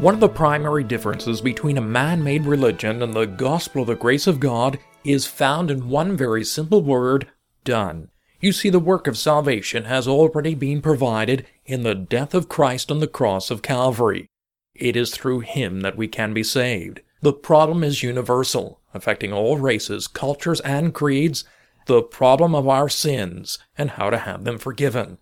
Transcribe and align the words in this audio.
One 0.00 0.14
of 0.14 0.20
the 0.20 0.30
primary 0.30 0.82
differences 0.82 1.42
between 1.42 1.76
a 1.76 1.82
man 1.82 2.24
made 2.24 2.46
religion 2.46 3.02
and 3.02 3.12
the 3.12 3.26
gospel 3.26 3.82
of 3.82 3.88
the 3.88 3.94
grace 3.94 4.26
of 4.26 4.40
God 4.40 4.78
is 5.04 5.26
found 5.26 5.70
in 5.70 5.90
one 5.90 6.16
very 6.16 6.42
simple 6.42 6.80
word 6.80 7.26
done. 7.64 8.08
You 8.40 8.52
see, 8.52 8.70
the 8.70 8.78
work 8.78 9.06
of 9.06 9.18
salvation 9.18 9.84
has 9.84 10.08
already 10.08 10.54
been 10.54 10.80
provided 10.80 11.46
in 11.66 11.82
the 11.82 11.94
death 11.94 12.32
of 12.32 12.48
Christ 12.48 12.90
on 12.90 13.00
the 13.00 13.06
cross 13.06 13.50
of 13.50 13.60
Calvary. 13.60 14.26
It 14.74 14.96
is 14.96 15.10
through 15.10 15.40
Him 15.40 15.82
that 15.82 15.98
we 15.98 16.08
can 16.08 16.32
be 16.32 16.44
saved. 16.44 17.02
The 17.20 17.34
problem 17.34 17.84
is 17.84 18.02
universal, 18.02 18.80
affecting 18.94 19.34
all 19.34 19.58
races, 19.58 20.06
cultures, 20.06 20.60
and 20.60 20.94
creeds 20.94 21.44
the 21.84 22.00
problem 22.00 22.54
of 22.54 22.66
our 22.66 22.88
sins 22.88 23.58
and 23.76 23.90
how 23.90 24.08
to 24.08 24.16
have 24.16 24.44
them 24.44 24.56
forgiven. 24.56 25.18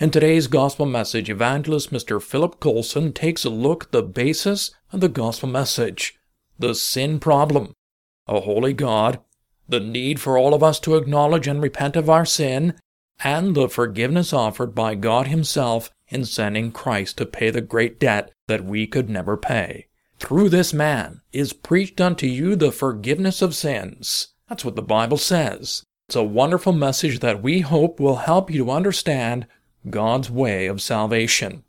In 0.00 0.10
today's 0.10 0.46
gospel 0.46 0.86
message, 0.86 1.28
evangelist 1.28 1.92
Mr. 1.92 2.22
Philip 2.22 2.58
Colson 2.58 3.12
takes 3.12 3.44
a 3.44 3.50
look 3.50 3.84
at 3.84 3.92
the 3.92 4.02
basis 4.02 4.70
of 4.94 5.02
the 5.02 5.10
gospel 5.10 5.46
message 5.46 6.18
the 6.58 6.74
sin 6.74 7.20
problem, 7.20 7.74
a 8.26 8.40
holy 8.40 8.72
God, 8.72 9.20
the 9.68 9.78
need 9.78 10.18
for 10.18 10.38
all 10.38 10.54
of 10.54 10.62
us 10.62 10.80
to 10.80 10.96
acknowledge 10.96 11.46
and 11.46 11.60
repent 11.60 11.96
of 11.96 12.08
our 12.08 12.24
sin, 12.24 12.80
and 13.22 13.54
the 13.54 13.68
forgiveness 13.68 14.32
offered 14.32 14.74
by 14.74 14.94
God 14.94 15.26
Himself 15.26 15.90
in 16.08 16.24
sending 16.24 16.72
Christ 16.72 17.18
to 17.18 17.26
pay 17.26 17.50
the 17.50 17.60
great 17.60 18.00
debt 18.00 18.32
that 18.48 18.64
we 18.64 18.86
could 18.86 19.10
never 19.10 19.36
pay. 19.36 19.88
Through 20.18 20.48
this 20.48 20.72
man 20.72 21.20
is 21.30 21.52
preached 21.52 22.00
unto 22.00 22.26
you 22.26 22.56
the 22.56 22.72
forgiveness 22.72 23.42
of 23.42 23.54
sins. 23.54 24.28
That's 24.48 24.64
what 24.64 24.76
the 24.76 24.82
Bible 24.82 25.18
says. 25.18 25.84
It's 26.08 26.16
a 26.16 26.24
wonderful 26.24 26.72
message 26.72 27.20
that 27.20 27.42
we 27.42 27.60
hope 27.60 28.00
will 28.00 28.16
help 28.16 28.50
you 28.50 28.64
to 28.64 28.70
understand 28.70 29.46
God's 29.88 30.30
way 30.30 30.66
of 30.66 30.82
salvation. 30.82 31.64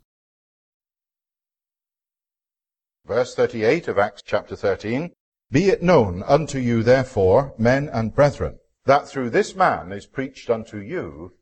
Verse 3.06 3.34
38 3.34 3.88
of 3.88 3.98
Acts 3.98 4.20
chapter 4.20 4.54
13 4.54 5.12
Be 5.50 5.70
it 5.70 5.82
known 5.82 6.22
unto 6.24 6.58
you, 6.58 6.82
therefore, 6.82 7.54
men 7.56 7.88
and 7.88 8.14
brethren, 8.14 8.58
that 8.84 9.08
through 9.08 9.30
this 9.30 9.54
man 9.54 9.92
is 9.92 10.04
preached 10.04 10.50
unto 10.50 10.76
you 10.76 11.32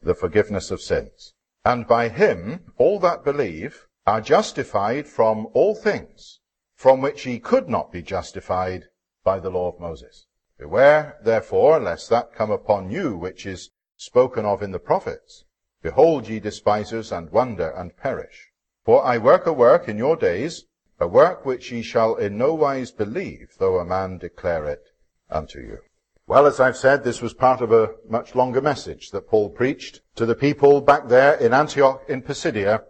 the 0.00 0.14
forgiveness 0.14 0.70
of 0.70 0.80
sins. 0.80 1.34
And 1.66 1.86
by 1.86 2.08
him 2.08 2.72
all 2.78 2.98
that 3.00 3.22
believe 3.22 3.86
are 4.06 4.22
justified 4.22 5.06
from 5.06 5.48
all 5.52 5.74
things, 5.74 6.40
from 6.74 7.02
which 7.02 7.26
ye 7.26 7.38
could 7.38 7.68
not 7.68 7.92
be 7.92 8.00
justified 8.00 8.84
by 9.22 9.38
the 9.38 9.50
law 9.50 9.70
of 9.70 9.80
Moses. 9.80 10.26
Beware, 10.58 11.18
therefore, 11.22 11.78
lest 11.78 12.08
that 12.08 12.32
come 12.32 12.50
upon 12.50 12.90
you 12.90 13.18
which 13.18 13.44
is 13.44 13.70
spoken 13.98 14.46
of 14.46 14.62
in 14.62 14.70
the 14.70 14.78
prophets 14.78 15.44
Behold, 15.86 16.28
ye 16.28 16.40
despisers, 16.40 17.12
and 17.12 17.30
wonder, 17.30 17.70
and 17.70 17.96
perish. 17.96 18.50
For 18.84 19.06
I 19.06 19.18
work 19.18 19.46
a 19.46 19.52
work 19.52 19.88
in 19.88 19.96
your 19.96 20.16
days, 20.16 20.64
a 20.98 21.06
work 21.06 21.46
which 21.46 21.70
ye 21.70 21.80
shall 21.80 22.16
in 22.16 22.36
no 22.36 22.54
wise 22.54 22.90
believe, 22.90 23.54
though 23.60 23.78
a 23.78 23.84
man 23.84 24.18
declare 24.18 24.64
it 24.64 24.82
unto 25.30 25.60
you. 25.60 25.78
Well, 26.26 26.44
as 26.44 26.58
I've 26.58 26.76
said, 26.76 27.04
this 27.04 27.22
was 27.22 27.34
part 27.34 27.60
of 27.60 27.70
a 27.70 27.94
much 28.08 28.34
longer 28.34 28.60
message 28.60 29.12
that 29.12 29.28
Paul 29.28 29.48
preached 29.48 30.00
to 30.16 30.26
the 30.26 30.34
people 30.34 30.80
back 30.80 31.06
there 31.06 31.34
in 31.34 31.54
Antioch 31.54 32.02
in 32.08 32.20
Pisidia. 32.20 32.82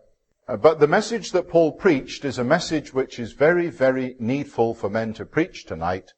Uh, 0.49 0.57
but 0.57 0.81
the 0.81 0.87
message 0.87 1.33
that 1.33 1.51
Paul 1.51 1.73
preached 1.73 2.25
is 2.25 2.39
a 2.39 2.45
message 2.45 2.95
which 2.95 3.19
is 3.19 3.33
very, 3.33 3.69
very 3.69 4.17
needful 4.19 4.73
for 4.73 4.89
men 4.89 5.13
to 5.13 5.27
preach 5.27 5.67
tonight. 5.67 6.15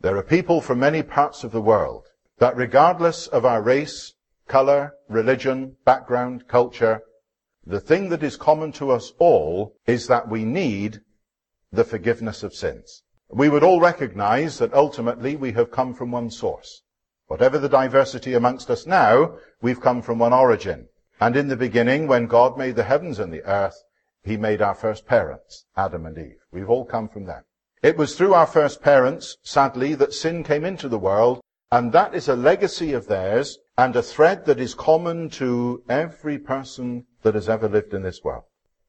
There 0.00 0.16
are 0.16 0.22
people 0.22 0.62
from 0.62 0.78
many 0.78 1.02
parts 1.02 1.44
of 1.44 1.52
the 1.52 1.60
world 1.60 2.06
that 2.38 2.56
regardless 2.56 3.26
of 3.26 3.44
our 3.44 3.60
race, 3.60 4.14
color, 4.48 4.94
religion, 5.08 5.76
background, 5.84 6.48
culture, 6.48 7.02
the 7.64 7.80
thing 7.80 8.08
that 8.10 8.22
is 8.22 8.36
common 8.36 8.72
to 8.72 8.92
us 8.92 9.12
all 9.18 9.76
is 9.86 10.06
that 10.06 10.28
we 10.28 10.44
need 10.44 11.00
the 11.72 11.84
forgiveness 11.84 12.42
of 12.42 12.54
sins. 12.54 13.02
We 13.28 13.48
would 13.48 13.64
all 13.64 13.80
recognize 13.80 14.58
that 14.58 14.72
ultimately 14.72 15.34
we 15.34 15.52
have 15.52 15.72
come 15.72 15.94
from 15.94 16.12
one 16.12 16.30
source. 16.30 16.82
Whatever 17.26 17.58
the 17.58 17.68
diversity 17.68 18.34
amongst 18.34 18.70
us 18.70 18.86
now, 18.86 19.36
we've 19.60 19.80
come 19.80 20.00
from 20.00 20.20
one 20.20 20.32
origin. 20.32 20.88
And 21.20 21.34
in 21.34 21.48
the 21.48 21.56
beginning, 21.56 22.06
when 22.06 22.26
God 22.26 22.56
made 22.56 22.76
the 22.76 22.84
heavens 22.84 23.18
and 23.18 23.32
the 23.32 23.42
earth, 23.44 23.82
he 24.22 24.36
made 24.36 24.62
our 24.62 24.74
first 24.74 25.06
parents, 25.06 25.64
Adam 25.76 26.06
and 26.06 26.16
Eve. 26.16 26.38
We've 26.52 26.70
all 26.70 26.84
come 26.84 27.08
from 27.08 27.24
them. 27.24 27.42
It 27.82 27.96
was 27.96 28.16
through 28.16 28.34
our 28.34 28.46
first 28.46 28.80
parents, 28.80 29.36
sadly, 29.42 29.94
that 29.96 30.12
sin 30.12 30.44
came 30.44 30.64
into 30.64 30.88
the 30.88 30.98
world, 30.98 31.40
and 31.72 31.92
that 31.92 32.14
is 32.14 32.28
a 32.28 32.36
legacy 32.36 32.92
of 32.92 33.08
theirs 33.08 33.58
and 33.78 33.94
a 33.94 34.02
thread 34.02 34.46
that 34.46 34.58
is 34.58 34.74
common 34.74 35.28
to 35.28 35.82
every 35.88 36.38
person 36.38 37.04
that 37.22 37.34
has 37.34 37.48
ever 37.48 37.68
lived 37.68 37.92
in 37.92 38.02
this 38.02 38.24
world. 38.24 38.44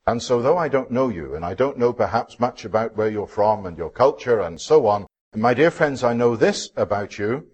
And 0.06 0.24
so 0.24 0.42
though 0.42 0.58
I 0.58 0.70
don't 0.70 0.92
know 0.92 1.10
you, 1.10 1.36
and 1.36 1.44
I 1.44 1.54
don't 1.54 1.78
know 1.78 1.92
perhaps 1.92 2.40
much 2.40 2.64
about 2.64 2.96
where 2.96 3.10
you're 3.10 3.28
from 3.28 3.66
and 3.66 3.78
your 3.78 3.90
culture 3.90 4.40
and 4.40 4.60
so 4.60 4.88
on, 4.88 5.06
my 5.36 5.54
dear 5.54 5.72
friends, 5.72 6.04
I 6.04 6.14
know 6.14 6.38
this 6.38 6.70
about 6.78 7.20
you, 7.20 7.48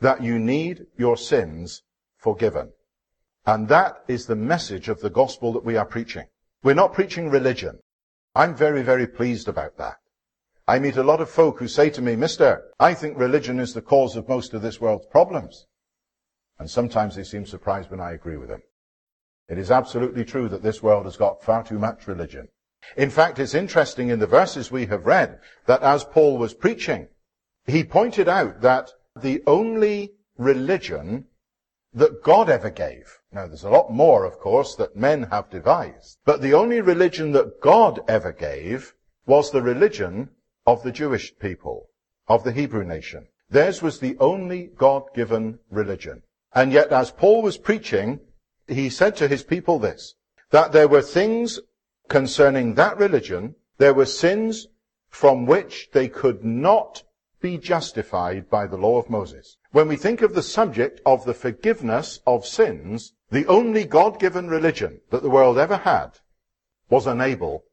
that 0.00 0.22
you 0.22 0.38
need 0.38 0.86
your 0.98 1.16
sins 1.16 1.82
forgiven. 2.18 2.72
And 3.46 3.68
that 3.68 4.04
is 4.06 4.26
the 4.26 4.36
message 4.36 4.88
of 4.88 5.00
the 5.00 5.10
gospel 5.10 5.52
that 5.54 5.64
we 5.64 5.76
are 5.76 5.86
preaching. 5.86 6.26
We're 6.62 6.74
not 6.74 6.92
preaching 6.92 7.30
religion. 7.30 7.78
I'm 8.34 8.54
very, 8.54 8.82
very 8.82 9.06
pleased 9.06 9.48
about 9.48 9.78
that. 9.78 9.96
I 10.68 10.78
meet 10.78 10.96
a 10.96 11.02
lot 11.02 11.20
of 11.20 11.30
folk 11.30 11.58
who 11.58 11.68
say 11.68 11.88
to 11.90 12.02
me, 12.02 12.16
Mister, 12.16 12.64
I 12.78 12.92
think 12.94 13.18
religion 13.18 13.58
is 13.60 13.72
the 13.72 13.82
cause 13.82 14.16
of 14.16 14.28
most 14.28 14.52
of 14.54 14.62
this 14.62 14.80
world's 14.80 15.06
problems. 15.06 15.66
And 16.58 16.70
sometimes 16.70 17.16
they 17.16 17.24
seem 17.24 17.46
surprised 17.46 17.90
when 17.90 18.00
I 18.00 18.12
agree 18.12 18.36
with 18.36 18.48
them. 18.48 18.62
It 19.48 19.58
is 19.58 19.70
absolutely 19.70 20.24
true 20.24 20.48
that 20.48 20.62
this 20.62 20.82
world 20.82 21.04
has 21.04 21.16
got 21.16 21.42
far 21.42 21.64
too 21.64 21.78
much 21.78 22.06
religion. 22.06 22.48
In 22.96 23.10
fact, 23.10 23.38
it's 23.38 23.54
interesting 23.54 24.08
in 24.08 24.18
the 24.18 24.26
verses 24.26 24.70
we 24.70 24.86
have 24.86 25.06
read 25.06 25.40
that 25.66 25.82
as 25.82 26.04
Paul 26.04 26.38
was 26.38 26.54
preaching, 26.54 27.08
he 27.66 27.82
pointed 27.82 28.28
out 28.28 28.60
that 28.60 28.90
the 29.20 29.42
only 29.46 30.12
religion 30.36 31.26
that 31.92 32.22
God 32.22 32.50
ever 32.50 32.70
gave, 32.70 33.20
now 33.32 33.46
there's 33.46 33.64
a 33.64 33.70
lot 33.70 33.92
more, 33.92 34.24
of 34.24 34.38
course, 34.38 34.74
that 34.76 34.96
men 34.96 35.24
have 35.24 35.50
devised, 35.50 36.18
but 36.24 36.40
the 36.40 36.54
only 36.54 36.80
religion 36.80 37.32
that 37.32 37.60
God 37.60 38.00
ever 38.08 38.32
gave 38.32 38.94
was 39.26 39.50
the 39.50 39.62
religion 39.62 40.30
of 40.66 40.82
the 40.82 40.92
Jewish 40.92 41.36
people, 41.38 41.88
of 42.28 42.44
the 42.44 42.52
Hebrew 42.52 42.84
nation. 42.84 43.28
Theirs 43.48 43.82
was 43.82 43.98
the 43.98 44.16
only 44.18 44.70
God-given 44.76 45.58
religion. 45.70 46.22
And 46.54 46.72
yet, 46.72 46.92
as 46.92 47.10
Paul 47.10 47.42
was 47.42 47.58
preaching, 47.58 48.20
he 48.68 48.88
said 48.88 49.16
to 49.16 49.28
his 49.28 49.42
people 49.42 49.78
this, 49.78 50.14
that 50.50 50.72
there 50.72 50.88
were 50.88 51.02
things 51.02 51.58
concerning 52.08 52.74
that 52.74 52.96
religion, 52.96 53.56
there 53.78 53.94
were 53.94 54.06
sins 54.06 54.68
from 55.08 55.46
which 55.46 55.90
they 55.92 56.08
could 56.08 56.44
not 56.44 57.02
be 57.40 57.58
justified 57.58 58.48
by 58.48 58.66
the 58.66 58.76
law 58.76 58.98
of 58.98 59.10
Moses. 59.10 59.56
When 59.72 59.88
we 59.88 59.96
think 59.96 60.22
of 60.22 60.34
the 60.34 60.42
subject 60.42 61.00
of 61.04 61.24
the 61.24 61.34
forgiveness 61.34 62.20
of 62.26 62.46
sins, 62.46 63.12
the 63.30 63.46
only 63.46 63.84
God-given 63.84 64.48
religion 64.48 65.00
that 65.10 65.22
the 65.22 65.30
world 65.30 65.58
ever 65.58 65.78
had 65.78 66.20
was 66.88 67.06
unable 67.06 67.64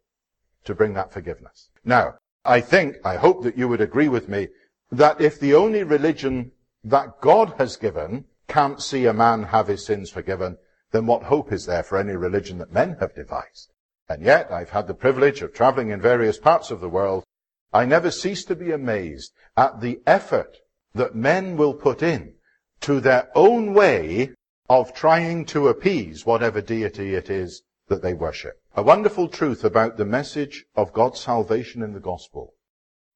to 0.65 0.75
bring 0.75 0.93
that 0.95 1.13
forgiveness. 1.13 1.69
Now, 1.85 2.15
I 2.43 2.61
think, 2.61 2.97
I 3.05 3.17
hope 3.17 3.43
that 3.43 3.57
you 3.57 3.67
would 3.67 3.81
agree 3.81 4.07
with 4.07 4.27
me, 4.27 4.47
that 4.91 5.21
if 5.21 5.39
the 5.39 5.53
only 5.53 5.83
religion 5.83 6.51
that 6.83 7.21
God 7.21 7.53
has 7.57 7.77
given 7.77 8.25
can't 8.51 8.81
see 8.81 9.05
a 9.05 9.13
man 9.13 9.43
have 9.43 9.67
his 9.67 9.85
sins 9.85 10.09
forgiven, 10.09 10.57
then 10.91 11.05
what 11.05 11.23
hope 11.23 11.53
is 11.53 11.65
there 11.65 11.83
for 11.83 11.97
any 11.97 12.13
religion 12.17 12.57
that 12.57 12.73
men 12.73 12.97
have 12.99 13.15
devised? 13.15 13.71
And 14.09 14.21
yet, 14.21 14.51
I've 14.51 14.71
had 14.71 14.87
the 14.87 14.93
privilege 14.93 15.41
of 15.41 15.53
traveling 15.53 15.89
in 15.89 16.01
various 16.01 16.37
parts 16.37 16.69
of 16.69 16.81
the 16.81 16.89
world. 16.89 17.23
I 17.71 17.85
never 17.85 18.11
cease 18.11 18.43
to 18.45 18.55
be 18.55 18.71
amazed 18.71 19.31
at 19.55 19.79
the 19.79 20.01
effort 20.05 20.57
that 20.93 21.15
men 21.15 21.55
will 21.55 21.73
put 21.73 22.03
in 22.03 22.33
to 22.81 22.99
their 22.99 23.29
own 23.35 23.73
way 23.73 24.31
of 24.69 24.93
trying 24.93 25.45
to 25.45 25.69
appease 25.69 26.25
whatever 26.25 26.59
deity 26.59 27.15
it 27.15 27.29
is 27.29 27.63
that 27.87 28.01
they 28.01 28.13
worship. 28.13 28.59
A 28.75 28.83
wonderful 28.83 29.29
truth 29.29 29.63
about 29.63 29.95
the 29.95 30.05
message 30.05 30.65
of 30.75 30.91
God's 30.91 31.21
salvation 31.21 31.81
in 31.81 31.93
the 31.93 32.01
gospel 32.01 32.55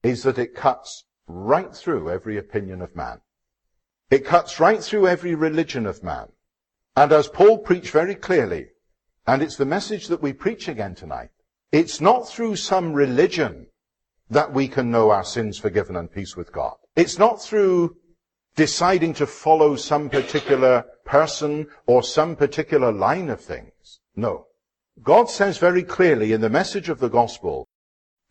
is 0.01 0.23
that 0.23 0.39
it 0.39 0.55
cuts 0.55 1.03
right 1.27 1.75
through 1.75 2.09
every 2.09 2.37
opinion 2.37 2.81
of 2.81 2.95
man. 2.95 3.19
It 4.09 4.25
cuts 4.25 4.59
right 4.59 4.83
through 4.83 5.07
every 5.07 5.35
religion 5.35 5.85
of 5.85 6.03
man. 6.03 6.27
And 6.95 7.11
as 7.11 7.27
Paul 7.27 7.57
preached 7.57 7.91
very 7.91 8.15
clearly, 8.15 8.67
and 9.27 9.41
it's 9.41 9.55
the 9.55 9.65
message 9.65 10.07
that 10.07 10.21
we 10.21 10.33
preach 10.33 10.67
again 10.67 10.95
tonight, 10.95 11.29
it's 11.71 11.99
not 11.99 12.29
through 12.29 12.55
some 12.55 12.93
religion 12.93 13.67
that 14.29 14.53
we 14.53 14.67
can 14.67 14.91
know 14.91 15.09
our 15.09 15.23
sins 15.23 15.57
forgiven 15.57 15.95
and 15.95 16.11
peace 16.11 16.35
with 16.35 16.51
God. 16.51 16.75
It's 16.95 17.19
not 17.19 17.41
through 17.41 17.97
deciding 18.55 19.13
to 19.15 19.27
follow 19.27 19.75
some 19.75 20.09
particular 20.09 20.85
person 21.03 21.67
or 21.85 22.01
some 22.01 22.35
particular 22.35 22.91
line 22.91 23.29
of 23.29 23.41
things. 23.41 23.99
No. 24.15 24.47
God 25.03 25.29
says 25.29 25.57
very 25.57 25.83
clearly 25.83 26.31
in 26.31 26.41
the 26.41 26.49
message 26.49 26.87
of 26.87 26.99
the 26.99 27.09
gospel, 27.09 27.67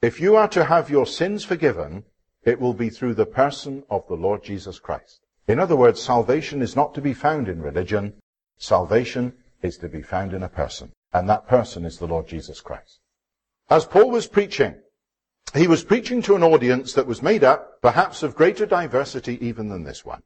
if 0.00 0.20
you 0.20 0.36
are 0.36 0.48
to 0.48 0.64
have 0.64 0.88
your 0.88 1.06
sins 1.06 1.44
forgiven, 1.44 2.04
it 2.44 2.60
will 2.60 2.74
be 2.74 2.88
through 2.88 3.14
the 3.14 3.26
person 3.26 3.82
of 3.90 4.06
the 4.08 4.16
Lord 4.16 4.42
Jesus 4.42 4.78
Christ. 4.78 5.20
In 5.46 5.58
other 5.58 5.76
words, 5.76 6.02
salvation 6.02 6.62
is 6.62 6.74
not 6.74 6.94
to 6.94 7.00
be 7.00 7.12
found 7.12 7.48
in 7.48 7.60
religion. 7.60 8.14
Salvation 8.58 9.34
is 9.62 9.76
to 9.78 9.88
be 9.88 10.02
found 10.02 10.32
in 10.32 10.42
a 10.42 10.48
person. 10.48 10.92
And 11.12 11.28
that 11.28 11.46
person 11.46 11.84
is 11.84 11.98
the 11.98 12.06
Lord 12.06 12.26
Jesus 12.26 12.60
Christ. 12.60 13.00
As 13.68 13.84
Paul 13.84 14.10
was 14.10 14.26
preaching, 14.26 14.76
he 15.54 15.66
was 15.66 15.84
preaching 15.84 16.22
to 16.22 16.34
an 16.34 16.42
audience 16.42 16.94
that 16.94 17.06
was 17.06 17.22
made 17.22 17.44
up 17.44 17.80
perhaps 17.82 18.22
of 18.22 18.34
greater 18.34 18.66
diversity 18.66 19.38
even 19.46 19.68
than 19.68 19.84
this 19.84 20.04
one. 20.04 20.22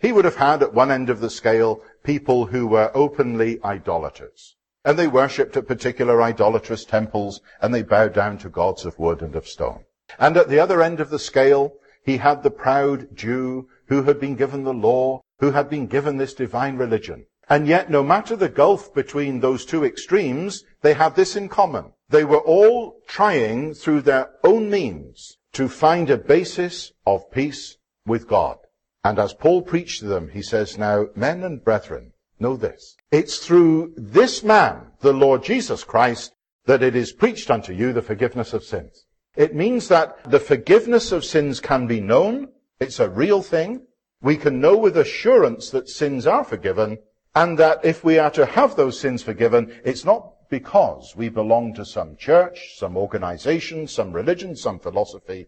He 0.00 0.12
would 0.12 0.24
have 0.24 0.36
had 0.36 0.62
at 0.62 0.74
one 0.74 0.90
end 0.90 1.08
of 1.08 1.20
the 1.20 1.30
scale 1.30 1.82
people 2.02 2.46
who 2.46 2.66
were 2.66 2.90
openly 2.94 3.62
idolaters. 3.62 4.56
And 4.84 4.98
they 4.98 5.06
worshipped 5.06 5.56
at 5.56 5.66
particular 5.66 6.22
idolatrous 6.22 6.84
temples 6.84 7.40
and 7.60 7.74
they 7.74 7.82
bowed 7.82 8.12
down 8.12 8.38
to 8.38 8.48
gods 8.48 8.84
of 8.84 8.98
wood 8.98 9.22
and 9.22 9.34
of 9.36 9.48
stone. 9.48 9.84
And 10.18 10.36
at 10.36 10.48
the 10.48 10.60
other 10.60 10.82
end 10.82 11.00
of 11.00 11.10
the 11.10 11.18
scale, 11.18 11.74
he 12.04 12.18
had 12.18 12.42
the 12.42 12.50
proud 12.50 13.16
Jew 13.16 13.68
who 13.88 14.02
had 14.02 14.20
been 14.20 14.36
given 14.36 14.64
the 14.64 14.74
law, 14.74 15.22
who 15.38 15.50
had 15.52 15.68
been 15.68 15.86
given 15.86 16.16
this 16.16 16.34
divine 16.34 16.76
religion. 16.76 17.26
And 17.48 17.68
yet, 17.68 17.90
no 17.90 18.02
matter 18.02 18.34
the 18.34 18.48
gulf 18.48 18.92
between 18.92 19.40
those 19.40 19.64
two 19.64 19.84
extremes, 19.84 20.64
they 20.82 20.94
had 20.94 21.14
this 21.14 21.36
in 21.36 21.48
common. 21.48 21.92
They 22.08 22.24
were 22.24 22.40
all 22.40 23.00
trying 23.06 23.74
through 23.74 24.02
their 24.02 24.30
own 24.42 24.70
means 24.70 25.38
to 25.52 25.68
find 25.68 26.10
a 26.10 26.18
basis 26.18 26.92
of 27.06 27.30
peace 27.30 27.76
with 28.04 28.26
God. 28.28 28.58
And 29.04 29.18
as 29.18 29.34
Paul 29.34 29.62
preached 29.62 30.00
to 30.00 30.06
them, 30.06 30.30
he 30.30 30.42
says, 30.42 30.76
now, 30.76 31.06
men 31.14 31.44
and 31.44 31.62
brethren, 31.62 32.12
know 32.40 32.56
this. 32.56 32.96
It's 33.12 33.38
through 33.38 33.94
this 33.96 34.42
man, 34.42 34.92
the 35.00 35.12
Lord 35.12 35.44
Jesus 35.44 35.84
Christ, 35.84 36.32
that 36.64 36.82
it 36.82 36.96
is 36.96 37.12
preached 37.12 37.50
unto 37.50 37.72
you 37.72 37.92
the 37.92 38.02
forgiveness 38.02 38.52
of 38.52 38.64
sins. 38.64 39.06
It 39.36 39.54
means 39.54 39.88
that 39.88 40.28
the 40.28 40.40
forgiveness 40.40 41.12
of 41.12 41.24
sins 41.24 41.60
can 41.60 41.86
be 41.86 42.00
known. 42.00 42.48
It's 42.78 43.00
a 43.00 43.08
real 43.08 43.42
thing. 43.42 43.82
We 44.20 44.36
can 44.36 44.60
know 44.60 44.76
with 44.76 44.96
assurance 44.96 45.70
that 45.70 45.88
sins 45.88 46.26
are 46.26 46.44
forgiven 46.44 46.98
and 47.34 47.58
that 47.58 47.84
if 47.84 48.02
we 48.02 48.18
are 48.18 48.30
to 48.30 48.46
have 48.46 48.76
those 48.76 48.98
sins 48.98 49.22
forgiven, 49.22 49.80
it's 49.84 50.04
not 50.04 50.48
because 50.48 51.14
we 51.16 51.28
belong 51.28 51.74
to 51.74 51.84
some 51.84 52.16
church, 52.16 52.76
some 52.76 52.96
organization, 52.96 53.86
some 53.86 54.12
religion, 54.12 54.56
some 54.56 54.78
philosophy. 54.78 55.46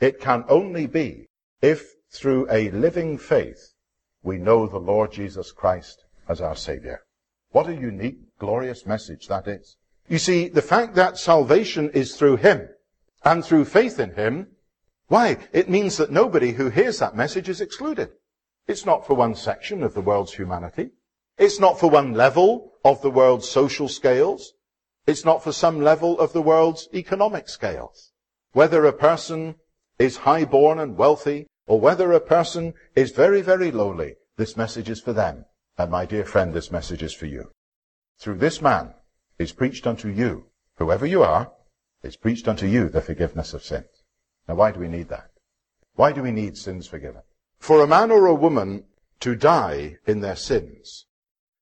It 0.00 0.20
can 0.20 0.44
only 0.48 0.86
be 0.86 1.28
if 1.60 1.94
through 2.10 2.46
a 2.50 2.70
living 2.70 3.18
faith 3.18 3.74
we 4.22 4.38
know 4.38 4.66
the 4.66 4.78
Lord 4.78 5.12
Jesus 5.12 5.52
Christ 5.52 6.04
as 6.28 6.40
our 6.40 6.56
Savior. 6.56 7.02
What 7.50 7.68
a 7.68 7.74
unique, 7.74 8.38
glorious 8.38 8.86
message 8.86 9.26
that 9.28 9.48
is. 9.48 9.76
You 10.08 10.18
see, 10.18 10.48
the 10.48 10.62
fact 10.62 10.94
that 10.94 11.18
salvation 11.18 11.90
is 11.90 12.16
through 12.16 12.36
Him 12.36 12.68
and 13.24 13.44
through 13.44 13.64
faith 13.66 13.98
in 13.98 14.14
Him, 14.14 14.48
why? 15.08 15.38
It 15.52 15.68
means 15.68 15.96
that 15.96 16.10
nobody 16.10 16.52
who 16.52 16.70
hears 16.70 16.98
that 16.98 17.16
message 17.16 17.48
is 17.48 17.60
excluded. 17.60 18.10
It's 18.66 18.86
not 18.86 19.06
for 19.06 19.14
one 19.14 19.34
section 19.34 19.82
of 19.82 19.94
the 19.94 20.02
world's 20.02 20.34
humanity. 20.34 20.90
It's 21.38 21.58
not 21.58 21.80
for 21.80 21.88
one 21.88 22.12
level 22.12 22.72
of 22.84 23.00
the 23.00 23.10
world's 23.10 23.48
social 23.48 23.88
scales. 23.88 24.52
It's 25.06 25.24
not 25.24 25.42
for 25.42 25.52
some 25.52 25.80
level 25.80 26.18
of 26.20 26.34
the 26.34 26.42
world's 26.42 26.88
economic 26.92 27.48
scales. 27.48 28.12
Whether 28.52 28.84
a 28.84 28.92
person 28.92 29.54
is 29.98 30.18
high-born 30.18 30.78
and 30.78 30.98
wealthy, 30.98 31.46
or 31.66 31.80
whether 31.80 32.12
a 32.12 32.20
person 32.20 32.74
is 32.94 33.10
very, 33.12 33.40
very 33.40 33.70
lowly, 33.70 34.16
this 34.36 34.56
message 34.56 34.90
is 34.90 35.00
for 35.00 35.12
them. 35.12 35.46
And 35.78 35.90
my 35.90 36.04
dear 36.04 36.24
friend, 36.24 36.52
this 36.52 36.70
message 36.70 37.02
is 37.02 37.14
for 37.14 37.26
you. 37.26 37.52
Through 38.18 38.38
this 38.38 38.60
man 38.60 38.94
is 39.38 39.52
preached 39.52 39.86
unto 39.86 40.08
you, 40.08 40.46
whoever 40.76 41.06
you 41.06 41.22
are, 41.22 41.52
is 42.02 42.16
preached 42.16 42.48
unto 42.48 42.66
you 42.66 42.88
the 42.88 43.00
forgiveness 43.00 43.54
of 43.54 43.64
sins. 43.64 43.97
Now 44.48 44.54
why 44.54 44.72
do 44.72 44.80
we 44.80 44.88
need 44.88 45.08
that? 45.10 45.30
Why 45.94 46.12
do 46.12 46.22
we 46.22 46.30
need 46.30 46.56
sins 46.56 46.86
forgiven? 46.86 47.22
For 47.58 47.82
a 47.82 47.86
man 47.86 48.10
or 48.10 48.26
a 48.26 48.34
woman 48.34 48.84
to 49.20 49.34
die 49.34 49.98
in 50.06 50.20
their 50.20 50.36
sins 50.36 51.06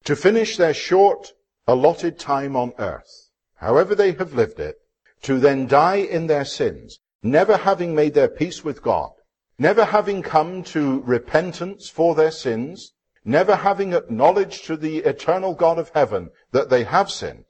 to 0.06 0.14
finish 0.14 0.56
their 0.56 0.72
short 0.72 1.32
allotted 1.66 2.16
time 2.16 2.54
on 2.54 2.72
earth, 2.78 3.30
however 3.56 3.92
they 3.92 4.12
have 4.12 4.34
lived 4.34 4.60
it, 4.60 4.78
to 5.22 5.40
then 5.40 5.66
die 5.66 5.96
in 5.96 6.28
their 6.28 6.44
sins, 6.44 7.00
never 7.24 7.56
having 7.56 7.92
made 7.92 8.14
their 8.14 8.28
peace 8.28 8.62
with 8.62 8.82
God, 8.82 9.10
never 9.58 9.84
having 9.84 10.22
come 10.22 10.62
to 10.62 11.00
repentance 11.00 11.88
for 11.88 12.14
their 12.14 12.30
sins, 12.30 12.92
never 13.24 13.56
having 13.56 13.94
acknowledged 13.94 14.64
to 14.66 14.76
the 14.76 14.98
eternal 14.98 15.54
God 15.54 15.76
of 15.76 15.90
heaven 15.92 16.30
that 16.52 16.70
they 16.70 16.84
have 16.84 17.10
sinned, 17.10 17.46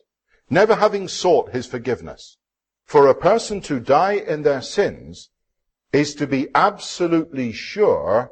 never 0.49 0.77
having 0.77 1.09
sought 1.09 1.53
his 1.53 1.67
forgiveness. 1.67 2.39
For 2.87 3.09
a 3.09 3.17
person 3.17 3.61
to 3.63 3.81
die 3.81 4.13
in 4.13 4.43
their 4.43 4.63
sins 4.63 5.31
is 5.93 6.15
to 6.15 6.27
be 6.27 6.49
absolutely 6.55 7.51
sure 7.51 8.31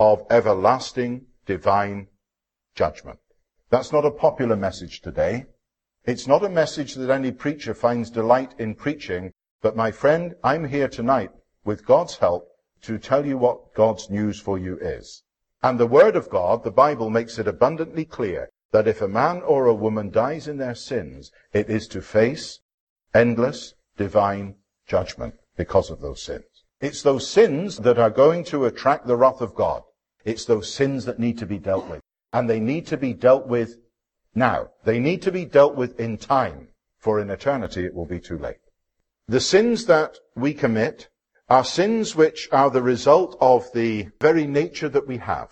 of 0.00 0.26
everlasting 0.28 1.26
divine 1.46 2.08
judgment. 2.74 3.20
That's 3.70 3.92
not 3.92 4.04
a 4.04 4.10
popular 4.10 4.56
message 4.56 5.02
today. 5.02 5.46
It's 6.04 6.26
not 6.26 6.44
a 6.44 6.48
message 6.48 6.96
that 6.96 7.10
any 7.10 7.30
preacher 7.30 7.74
finds 7.74 8.10
delight 8.10 8.56
in 8.58 8.74
preaching, 8.74 9.32
but 9.60 9.76
my 9.76 9.92
friend, 9.92 10.34
I'm 10.42 10.64
here 10.64 10.88
tonight 10.88 11.30
with 11.64 11.86
God's 11.86 12.16
help 12.16 12.48
to 12.82 12.98
tell 12.98 13.24
you 13.24 13.38
what 13.38 13.72
God's 13.72 14.10
news 14.10 14.40
for 14.40 14.58
you 14.58 14.78
is. 14.80 15.22
And 15.62 15.78
the 15.78 15.86
Word 15.86 16.16
of 16.16 16.28
God, 16.28 16.64
the 16.64 16.72
Bible 16.72 17.08
makes 17.08 17.38
it 17.38 17.46
abundantly 17.46 18.04
clear 18.04 18.50
that 18.72 18.88
if 18.88 19.00
a 19.00 19.06
man 19.06 19.42
or 19.42 19.66
a 19.66 19.74
woman 19.74 20.10
dies 20.10 20.48
in 20.48 20.56
their 20.56 20.74
sins, 20.74 21.30
it 21.52 21.70
is 21.70 21.86
to 21.88 22.02
face 22.02 22.58
endless 23.14 23.74
divine 23.96 24.56
judgment 24.86 25.34
because 25.56 25.90
of 25.90 26.00
those 26.00 26.22
sins. 26.22 26.44
It's 26.80 27.02
those 27.02 27.28
sins 27.28 27.78
that 27.78 27.98
are 27.98 28.10
going 28.10 28.44
to 28.44 28.64
attract 28.64 29.06
the 29.06 29.16
wrath 29.16 29.40
of 29.40 29.54
God. 29.54 29.82
It's 30.24 30.44
those 30.44 30.72
sins 30.72 31.04
that 31.04 31.18
need 31.18 31.38
to 31.38 31.46
be 31.46 31.58
dealt 31.58 31.88
with 31.88 32.00
and 32.32 32.48
they 32.48 32.60
need 32.60 32.86
to 32.86 32.96
be 32.96 33.12
dealt 33.12 33.46
with 33.46 33.78
now. 34.34 34.70
They 34.84 34.98
need 34.98 35.22
to 35.22 35.32
be 35.32 35.44
dealt 35.44 35.76
with 35.76 36.00
in 36.00 36.16
time, 36.16 36.68
for 36.98 37.20
in 37.20 37.30
eternity 37.30 37.84
it 37.84 37.94
will 37.94 38.06
be 38.06 38.20
too 38.20 38.38
late. 38.38 38.56
The 39.28 39.40
sins 39.40 39.86
that 39.86 40.18
we 40.34 40.54
commit 40.54 41.08
are 41.48 41.64
sins 41.64 42.16
which 42.16 42.48
are 42.50 42.70
the 42.70 42.82
result 42.82 43.36
of 43.40 43.70
the 43.74 44.08
very 44.20 44.46
nature 44.46 44.88
that 44.88 45.06
we 45.06 45.18
have. 45.18 45.50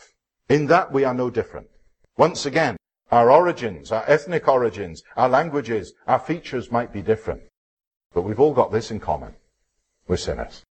In 0.48 0.66
that 0.66 0.90
we 0.90 1.04
are 1.04 1.14
no 1.14 1.30
different. 1.30 1.68
Once 2.16 2.46
again, 2.46 2.76
our 3.12 3.30
origins, 3.30 3.92
our 3.92 4.04
ethnic 4.08 4.48
origins, 4.48 5.02
our 5.16 5.28
languages, 5.28 5.92
our 6.06 6.18
features 6.18 6.70
might 6.70 6.92
be 6.92 7.02
different. 7.02 7.42
But 8.12 8.22
we've 8.22 8.40
all 8.40 8.54
got 8.54 8.72
this 8.72 8.90
in 8.90 9.00
common. 9.00 9.34
We're 10.08 10.16
sinners. 10.16 10.64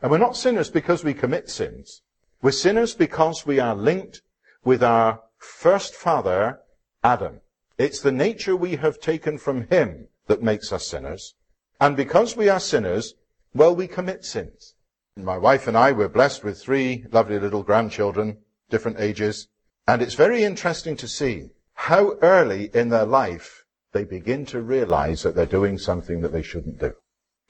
And 0.00 0.10
we're 0.10 0.18
not 0.18 0.36
sinners 0.36 0.70
because 0.70 1.04
we 1.04 1.14
commit 1.14 1.50
sins. 1.50 2.02
We're 2.40 2.52
sinners 2.52 2.94
because 2.94 3.46
we 3.46 3.60
are 3.60 3.76
linked 3.76 4.22
with 4.64 4.82
our 4.82 5.20
first 5.38 5.94
father, 5.94 6.60
Adam. 7.04 7.40
It's 7.78 8.00
the 8.00 8.12
nature 8.12 8.56
we 8.56 8.76
have 8.76 9.00
taken 9.00 9.38
from 9.38 9.68
him 9.68 10.08
that 10.26 10.42
makes 10.42 10.72
us 10.72 10.86
sinners. 10.86 11.34
And 11.80 11.96
because 11.96 12.36
we 12.36 12.48
are 12.48 12.60
sinners, 12.60 13.14
well, 13.54 13.74
we 13.74 13.86
commit 13.86 14.24
sins. 14.24 14.74
My 15.16 15.36
wife 15.36 15.68
and 15.68 15.76
I 15.76 15.92
were 15.92 16.08
blessed 16.08 16.42
with 16.42 16.60
three 16.60 17.04
lovely 17.12 17.38
little 17.38 17.62
grandchildren, 17.62 18.38
different 18.70 18.98
ages. 18.98 19.48
And 19.86 20.00
it's 20.00 20.14
very 20.14 20.42
interesting 20.42 20.96
to 20.96 21.08
see 21.08 21.50
how 21.74 22.12
early 22.22 22.70
in 22.72 22.88
their 22.88 23.04
life 23.04 23.61
they 23.92 24.04
begin 24.04 24.44
to 24.46 24.60
realize 24.60 25.22
that 25.22 25.34
they're 25.34 25.46
doing 25.46 25.78
something 25.78 26.20
that 26.20 26.32
they 26.32 26.42
shouldn't 26.42 26.78
do. 26.78 26.94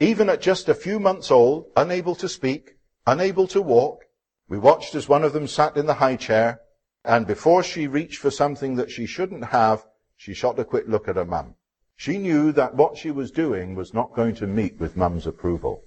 Even 0.01 0.29
at 0.29 0.43
just 0.43 0.69
a 0.69 0.75
few 0.75 0.99
months 0.99 1.31
old, 1.31 1.67
unable 1.77 2.15
to 2.17 2.29
speak, 2.29 2.77
unable 3.07 3.47
to 3.49 3.63
walk, 3.63 4.05
we 4.49 4.59
watched 4.59 4.95
as 4.95 5.09
one 5.09 5.25
of 5.25 5.33
them 5.33 5.47
sat 5.47 5.77
in 5.77 5.87
the 5.87 5.95
high 5.95 6.17
chair 6.17 6.61
and 7.05 7.27
before 7.27 7.63
she 7.63 7.87
reached 7.87 8.19
for 8.19 8.31
something 8.31 8.77
that 8.77 8.91
she 8.91 9.07
shouldn't 9.07 9.47
have, 9.47 9.85
she 10.17 10.35
shot 10.35 10.59
a 10.59 10.65
quick 10.65 10.87
look 10.87 11.09
at 11.09 11.17
her 11.17 11.25
mum. 11.25 11.57
She 11.97 12.19
knew 12.19 12.53
that 12.53 12.75
what 12.75 12.97
she 12.97 13.11
was 13.11 13.31
doing 13.31 13.75
was 13.75 13.95
not 13.95 14.15
going 14.15 14.35
to 14.37 14.47
meet 14.47 14.79
with 14.79 14.97
mum's 14.97 15.27
approval. 15.27 15.85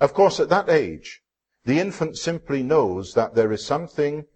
Of 0.00 0.14
course, 0.14 0.40
at 0.40 0.48
that 0.48 0.68
age, 0.68 1.22
the 1.64 1.78
infant 1.78 2.16
simply 2.16 2.62
knows 2.62 3.14
that 3.14 3.34
there 3.34 3.52
is 3.52 3.64
something 3.64 4.26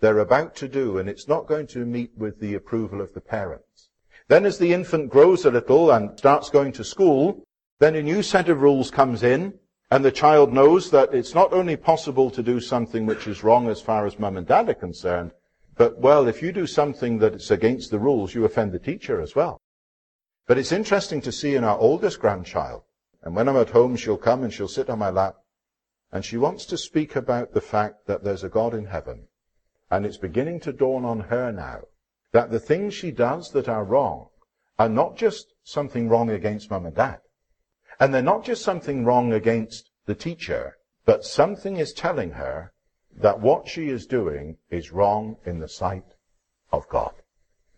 they're 0.00 0.18
about 0.18 0.54
to 0.56 0.68
do 0.68 0.98
and 0.98 1.08
it's 1.08 1.28
not 1.28 1.46
going 1.46 1.66
to 1.68 1.86
meet 1.86 2.12
with 2.16 2.40
the 2.40 2.54
approval 2.54 3.00
of 3.00 3.14
the 3.14 3.20
parents. 3.20 3.83
Then 4.28 4.46
as 4.46 4.58
the 4.58 4.72
infant 4.72 5.10
grows 5.10 5.44
a 5.44 5.50
little 5.50 5.90
and 5.90 6.18
starts 6.18 6.50
going 6.50 6.72
to 6.72 6.84
school, 6.84 7.44
then 7.78 7.94
a 7.94 8.02
new 8.02 8.22
set 8.22 8.48
of 8.48 8.62
rules 8.62 8.90
comes 8.90 9.22
in 9.22 9.58
And 9.94 10.04
the 10.04 10.10
child 10.10 10.52
knows 10.52 10.90
that 10.90 11.14
it's 11.14 11.34
not 11.34 11.52
only 11.52 11.76
possible 11.76 12.28
to 12.30 12.42
do 12.42 12.58
something 12.58 13.06
which 13.06 13.28
is 13.28 13.44
wrong 13.44 13.68
as 13.68 13.80
far 13.80 14.06
as 14.06 14.18
mum 14.18 14.36
and 14.36 14.44
dad 14.44 14.68
are 14.68 14.74
concerned, 14.74 15.32
but 15.76 15.98
well, 15.98 16.26
if 16.26 16.42
you 16.42 16.50
do 16.50 16.66
something 16.66 17.18
that 17.18 17.34
is 17.34 17.50
against 17.52 17.92
the 17.92 17.98
rules, 18.00 18.34
you 18.34 18.44
offend 18.44 18.72
the 18.72 18.78
teacher 18.78 19.20
as 19.20 19.36
well. 19.36 19.60
But 20.48 20.58
it's 20.58 20.72
interesting 20.72 21.20
to 21.20 21.30
see 21.30 21.54
in 21.54 21.62
our 21.62 21.78
oldest 21.78 22.18
grandchild, 22.18 22.82
and 23.22 23.36
when 23.36 23.48
I'm 23.48 23.56
at 23.56 23.70
home, 23.70 23.94
she'll 23.94 24.16
come 24.16 24.42
and 24.42 24.52
she'll 24.52 24.66
sit 24.66 24.90
on 24.90 24.98
my 24.98 25.10
lap, 25.10 25.36
and 26.10 26.24
she 26.24 26.36
wants 26.38 26.66
to 26.66 26.76
speak 26.76 27.14
about 27.14 27.52
the 27.52 27.60
fact 27.60 28.06
that 28.06 28.24
there's 28.24 28.42
a 28.42 28.48
God 28.48 28.74
in 28.74 28.86
heaven. 28.86 29.28
And 29.92 30.04
it's 30.04 30.18
beginning 30.18 30.58
to 30.60 30.72
dawn 30.72 31.04
on 31.04 31.20
her 31.20 31.52
now 31.52 31.82
that 32.34 32.50
the 32.50 32.58
things 32.58 32.92
she 32.92 33.12
does 33.12 33.52
that 33.52 33.68
are 33.68 33.84
wrong 33.84 34.26
are 34.76 34.88
not 34.88 35.16
just 35.16 35.54
something 35.62 36.08
wrong 36.08 36.28
against 36.28 36.68
mum 36.68 36.84
and 36.84 36.96
dad. 36.96 37.20
And 38.00 38.12
they're 38.12 38.22
not 38.22 38.44
just 38.44 38.64
something 38.64 39.04
wrong 39.04 39.32
against 39.32 39.88
the 40.06 40.16
teacher, 40.16 40.76
but 41.04 41.24
something 41.24 41.76
is 41.76 41.92
telling 41.92 42.32
her 42.32 42.72
that 43.16 43.38
what 43.38 43.68
she 43.68 43.88
is 43.88 44.04
doing 44.04 44.56
is 44.68 44.90
wrong 44.90 45.36
in 45.46 45.60
the 45.60 45.68
sight 45.68 46.16
of 46.72 46.88
God. 46.88 47.12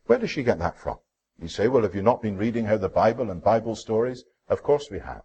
Where 0.06 0.18
does 0.18 0.30
she 0.30 0.42
get 0.42 0.58
that 0.60 0.78
from? 0.78 1.00
You 1.38 1.48
say, 1.48 1.68
well, 1.68 1.82
have 1.82 1.94
you 1.94 2.00
not 2.00 2.22
been 2.22 2.38
reading 2.38 2.64
her 2.64 2.78
the 2.78 2.88
Bible 2.88 3.30
and 3.30 3.44
Bible 3.44 3.76
stories? 3.76 4.24
Of 4.48 4.62
course 4.62 4.90
we 4.90 5.00
have. 5.00 5.24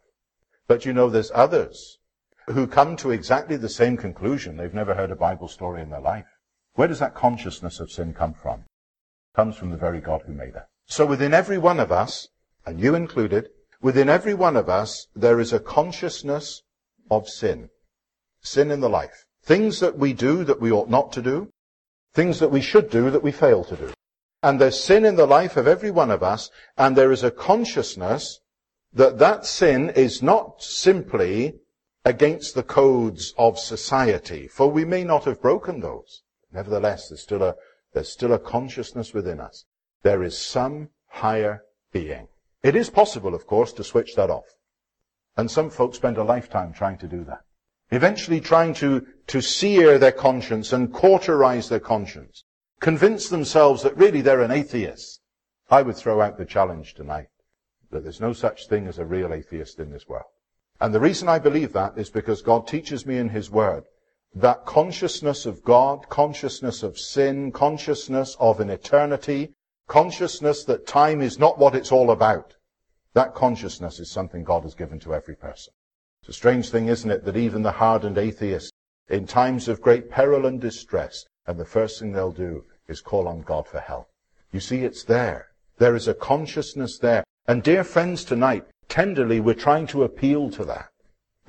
But 0.67 0.85
you 0.85 0.91
know, 0.91 1.09
there's 1.09 1.31
others 1.33 1.99
who 2.47 2.67
come 2.67 2.97
to 2.97 3.11
exactly 3.11 3.55
the 3.55 3.69
same 3.69 3.95
conclusion. 3.95 4.57
They've 4.57 4.73
never 4.73 4.93
heard 4.93 5.09
a 5.09 5.15
Bible 5.15 5.47
story 5.47 5.81
in 5.81 5.89
their 5.89 6.01
life. 6.01 6.27
Where 6.73 6.89
does 6.89 6.99
that 6.99 7.15
consciousness 7.15 7.79
of 7.79 7.89
sin 7.89 8.13
come 8.13 8.33
from? 8.33 8.65
Comes 9.35 9.55
from 9.55 9.69
the 9.69 9.77
very 9.77 10.01
God 10.01 10.23
who 10.25 10.33
made 10.33 10.55
us. 10.55 10.65
So 10.85 11.05
within 11.05 11.33
every 11.33 11.57
one 11.57 11.79
of 11.79 11.91
us, 11.91 12.27
and 12.65 12.79
you 12.79 12.95
included, 12.95 13.49
within 13.81 14.09
every 14.09 14.33
one 14.33 14.57
of 14.57 14.69
us, 14.69 15.07
there 15.15 15.39
is 15.39 15.53
a 15.53 15.59
consciousness 15.59 16.63
of 17.09 17.29
sin. 17.29 17.69
Sin 18.41 18.71
in 18.71 18.81
the 18.81 18.89
life. 18.89 19.25
Things 19.43 19.79
that 19.79 19.97
we 19.97 20.13
do 20.13 20.43
that 20.43 20.59
we 20.59 20.71
ought 20.71 20.89
not 20.89 21.11
to 21.13 21.21
do. 21.21 21.51
Things 22.13 22.39
that 22.39 22.51
we 22.51 22.61
should 22.61 22.89
do 22.89 23.09
that 23.09 23.23
we 23.23 23.31
fail 23.31 23.63
to 23.63 23.75
do. 23.75 23.93
And 24.43 24.59
there's 24.59 24.83
sin 24.83 25.05
in 25.05 25.15
the 25.15 25.27
life 25.27 25.55
of 25.55 25.67
every 25.67 25.91
one 25.91 26.11
of 26.11 26.23
us, 26.23 26.49
and 26.77 26.95
there 26.95 27.11
is 27.11 27.23
a 27.23 27.31
consciousness 27.31 28.39
that 28.93 29.19
that 29.19 29.45
sin 29.45 29.91
is 29.91 30.21
not 30.21 30.61
simply 30.61 31.55
against 32.03 32.55
the 32.55 32.63
codes 32.63 33.33
of 33.37 33.59
society, 33.59 34.47
for 34.47 34.67
we 34.67 34.83
may 34.83 35.03
not 35.03 35.25
have 35.25 35.41
broken 35.41 35.79
those. 35.79 36.23
Nevertheless, 36.51 37.07
there's 37.07 37.21
still 37.21 37.43
a, 37.43 37.55
there's 37.93 38.09
still 38.09 38.33
a 38.33 38.39
consciousness 38.39 39.13
within 39.13 39.39
us. 39.39 39.65
There 40.03 40.23
is 40.23 40.37
some 40.37 40.89
higher 41.07 41.63
being. 41.91 42.27
It 42.63 42.75
is 42.75 42.89
possible, 42.89 43.33
of 43.33 43.47
course, 43.47 43.73
to 43.73 43.83
switch 43.83 44.15
that 44.15 44.29
off. 44.29 44.45
And 45.35 45.49
some 45.49 45.69
folks 45.69 45.97
spend 45.97 46.17
a 46.17 46.23
lifetime 46.23 46.73
trying 46.73 46.97
to 46.99 47.07
do 47.07 47.23
that. 47.25 47.41
Eventually 47.89 48.39
trying 48.39 48.73
to, 48.75 49.05
to 49.27 49.41
sear 49.41 49.97
their 49.97 50.11
conscience 50.11 50.71
and 50.71 50.93
cauterize 50.93 51.69
their 51.69 51.79
conscience 51.79 52.43
convince 52.81 53.29
themselves 53.29 53.83
that 53.83 53.95
really 53.95 54.21
they're 54.21 54.41
an 54.41 54.51
atheist. 54.51 55.21
I 55.69 55.83
would 55.83 55.95
throw 55.95 56.19
out 56.19 56.37
the 56.37 56.45
challenge 56.45 56.95
tonight 56.95 57.27
that 57.91 58.03
there's 58.03 58.19
no 58.19 58.33
such 58.33 58.67
thing 58.67 58.87
as 58.87 58.97
a 58.97 59.05
real 59.05 59.33
atheist 59.33 59.79
in 59.79 59.91
this 59.91 60.07
world. 60.07 60.25
And 60.79 60.93
the 60.93 60.99
reason 60.99 61.29
I 61.29 61.39
believe 61.39 61.73
that 61.73 61.97
is 61.97 62.09
because 62.09 62.41
God 62.41 62.67
teaches 62.67 63.05
me 63.05 63.17
in 63.17 63.29
His 63.29 63.51
Word 63.51 63.83
that 64.33 64.65
consciousness 64.65 65.45
of 65.45 65.63
God, 65.63 66.07
consciousness 66.09 66.83
of 66.83 66.97
sin, 66.97 67.51
consciousness 67.51 68.37
of 68.39 68.59
an 68.59 68.69
eternity, 68.69 69.53
consciousness 69.87 70.63
that 70.65 70.87
time 70.87 71.21
is 71.21 71.37
not 71.37 71.59
what 71.59 71.75
it's 71.75 71.91
all 71.91 72.11
about. 72.11 72.55
That 73.13 73.35
consciousness 73.35 73.99
is 73.99 74.09
something 74.09 74.43
God 74.43 74.63
has 74.63 74.73
given 74.73 74.99
to 75.01 75.13
every 75.13 75.35
person. 75.35 75.73
It's 76.21 76.29
a 76.29 76.33
strange 76.33 76.69
thing, 76.69 76.87
isn't 76.87 77.11
it, 77.11 77.25
that 77.25 77.35
even 77.35 77.63
the 77.63 77.71
hardened 77.71 78.17
atheist, 78.17 78.71
in 79.09 79.27
times 79.27 79.67
of 79.67 79.81
great 79.81 80.09
peril 80.09 80.45
and 80.45 80.61
distress, 80.61 81.25
and 81.45 81.59
the 81.59 81.65
first 81.65 81.99
thing 81.99 82.13
they'll 82.13 82.31
do 82.31 82.63
is 82.87 83.01
call 83.01 83.27
on 83.27 83.41
God 83.41 83.67
for 83.67 83.79
help. 83.79 84.07
You 84.53 84.59
see, 84.61 84.83
it's 84.83 85.03
there. 85.03 85.49
There 85.77 85.95
is 85.95 86.07
a 86.07 86.13
consciousness 86.13 86.99
there. 86.99 87.23
And 87.47 87.63
dear 87.63 87.83
friends, 87.83 88.23
tonight, 88.23 88.65
tenderly, 88.87 89.39
we're 89.39 89.55
trying 89.55 89.87
to 89.87 90.03
appeal 90.03 90.51
to 90.51 90.63
that. 90.65 90.90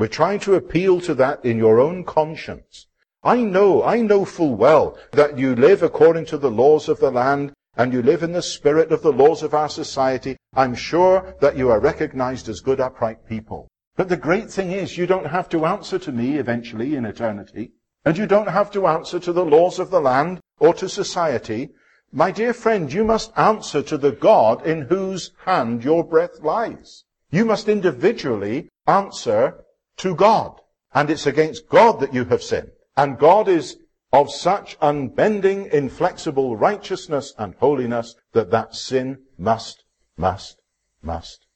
We're 0.03 0.09
trying 0.09 0.41
to 0.41 0.57
appeal 0.57 1.01
to 1.03 1.15
that 1.15 1.45
in 1.45 1.59
your 1.59 1.79
own 1.79 2.03
conscience. 2.03 2.89
I 3.23 3.37
know, 3.37 3.85
I 3.85 4.01
know 4.01 4.25
full 4.25 4.57
well 4.57 4.99
that 5.13 5.39
you 5.39 5.55
live 5.55 5.81
according 5.81 6.25
to 6.27 6.39
the 6.39 6.51
laws 6.51 6.89
of 6.89 6.99
the 6.99 7.13
land 7.13 7.53
and 7.77 7.93
you 7.93 8.03
live 8.03 8.25
in 8.25 8.33
the 8.33 8.43
spirit 8.43 8.91
of 8.91 9.03
the 9.03 9.13
laws 9.13 9.45
of 9.45 9.55
our 9.55 9.69
society. 9.69 10.37
I'm 10.55 10.75
sure 10.75 11.37
that 11.41 11.57
you 11.57 11.71
are 11.71 11.79
recognized 11.79 12.49
as 12.49 12.59
good, 12.59 12.81
upright 12.81 13.29
people. 13.29 13.69
But 13.95 14.09
the 14.09 14.17
great 14.17 14.51
thing 14.51 14.73
is 14.73 14.99
you 14.99 15.07
don't 15.07 15.29
have 15.29 15.49
to 15.51 15.67
answer 15.67 16.01
to 16.01 16.11
me 16.11 16.37
eventually 16.37 16.97
in 16.97 17.05
eternity. 17.05 17.71
And 18.05 18.19
you 18.19 18.27
don't 18.27 18.49
have 18.49 18.73
to 18.73 18.89
answer 18.89 19.21
to 19.21 19.33
the 19.33 19.45
laws 19.45 19.79
of 19.79 19.91
the 19.91 20.01
land 20.01 20.41
or 20.59 20.75
to 20.75 20.89
society. 20.89 21.71
My 22.11 22.33
dear 22.33 22.53
friend, 22.53 22.93
you 22.93 23.05
must 23.05 23.31
answer 23.39 23.83
to 23.83 23.97
the 23.97 24.11
God 24.11 24.67
in 24.67 24.83
whose 24.83 25.31
hand 25.45 25.85
your 25.85 26.03
breath 26.03 26.41
lies. 26.41 27.05
You 27.31 27.45
must 27.45 27.69
individually 27.69 28.69
answer 28.89 29.62
to 29.99 30.15
God. 30.15 30.61
And 30.95 31.11
it's 31.11 31.27
against 31.27 31.69
God 31.69 32.01
that 32.01 32.15
you 32.15 32.25
have 32.27 32.43
sinned. 32.43 32.71
And 32.97 33.19
God 33.19 33.49
is 33.49 33.79
of 34.13 34.31
such 34.31 34.77
unbending, 34.81 35.67
inflexible 35.73 36.57
righteousness 36.57 37.33
and 37.39 37.55
holiness 37.55 38.15
that 38.33 38.51
that 38.51 38.75
sin 38.75 39.19
must, 39.39 39.85
must, 40.19 40.61
must 41.03 41.47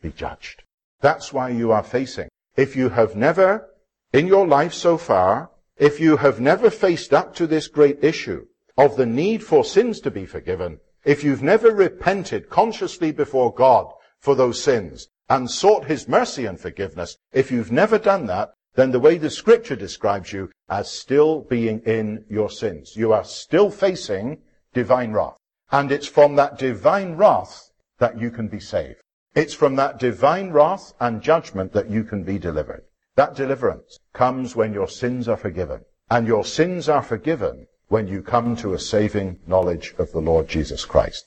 be 0.00 0.10
judged. 0.10 0.62
That's 1.00 1.32
why 1.32 1.50
you 1.50 1.72
are 1.72 1.82
facing. 1.82 2.28
If 2.56 2.74
you 2.74 2.88
have 2.88 3.16
never, 3.16 3.68
in 4.14 4.26
your 4.26 4.46
life 4.46 4.72
so 4.72 4.96
far, 4.96 5.50
if 5.76 6.00
you 6.00 6.16
have 6.16 6.40
never 6.40 6.70
faced 6.70 7.12
up 7.12 7.34
to 7.34 7.46
this 7.46 7.68
great 7.68 8.02
issue 8.02 8.46
of 8.78 8.96
the 8.96 9.04
need 9.04 9.42
for 9.42 9.62
sins 9.62 10.00
to 10.00 10.10
be 10.10 10.24
forgiven, 10.24 10.80
if 11.04 11.22
you've 11.22 11.42
never 11.42 11.70
repented 11.70 12.48
consciously 12.48 13.12
before 13.12 13.52
God 13.52 13.92
for 14.18 14.34
those 14.34 14.62
sins 14.62 15.08
and 15.28 15.50
sought 15.50 15.86
His 15.86 16.08
mercy 16.08 16.46
and 16.46 16.58
forgiveness, 16.58 17.16
if 17.32 17.50
you've 17.50 17.72
never 17.72 17.98
done 17.98 18.26
that, 18.26 18.52
then 18.74 18.90
the 18.90 19.00
way 19.00 19.16
the 19.18 19.30
scripture 19.30 19.76
describes 19.76 20.32
you 20.32 20.50
as 20.68 20.90
still 20.90 21.40
being 21.42 21.80
in 21.80 22.24
your 22.28 22.50
sins. 22.50 22.94
You 22.94 23.12
are 23.12 23.24
still 23.24 23.70
facing 23.70 24.42
divine 24.74 25.12
wrath. 25.12 25.38
And 25.72 25.90
it's 25.90 26.06
from 26.06 26.36
that 26.36 26.58
divine 26.58 27.16
wrath 27.16 27.70
that 27.98 28.20
you 28.20 28.30
can 28.30 28.48
be 28.48 28.60
saved. 28.60 29.00
It's 29.34 29.54
from 29.54 29.76
that 29.76 29.98
divine 29.98 30.50
wrath 30.50 30.92
and 31.00 31.22
judgment 31.22 31.72
that 31.72 31.90
you 31.90 32.04
can 32.04 32.22
be 32.22 32.38
delivered. 32.38 32.84
That 33.16 33.34
deliverance 33.34 33.98
comes 34.12 34.54
when 34.54 34.74
your 34.74 34.88
sins 34.88 35.26
are 35.26 35.36
forgiven. 35.36 35.80
And 36.10 36.26
your 36.26 36.44
sins 36.44 36.88
are 36.88 37.02
forgiven 37.02 37.66
when 37.88 38.06
you 38.06 38.22
come 38.22 38.56
to 38.56 38.74
a 38.74 38.78
saving 38.78 39.40
knowledge 39.46 39.94
of 39.98 40.12
the 40.12 40.20
Lord 40.20 40.48
Jesus 40.48 40.84
Christ. 40.84 41.26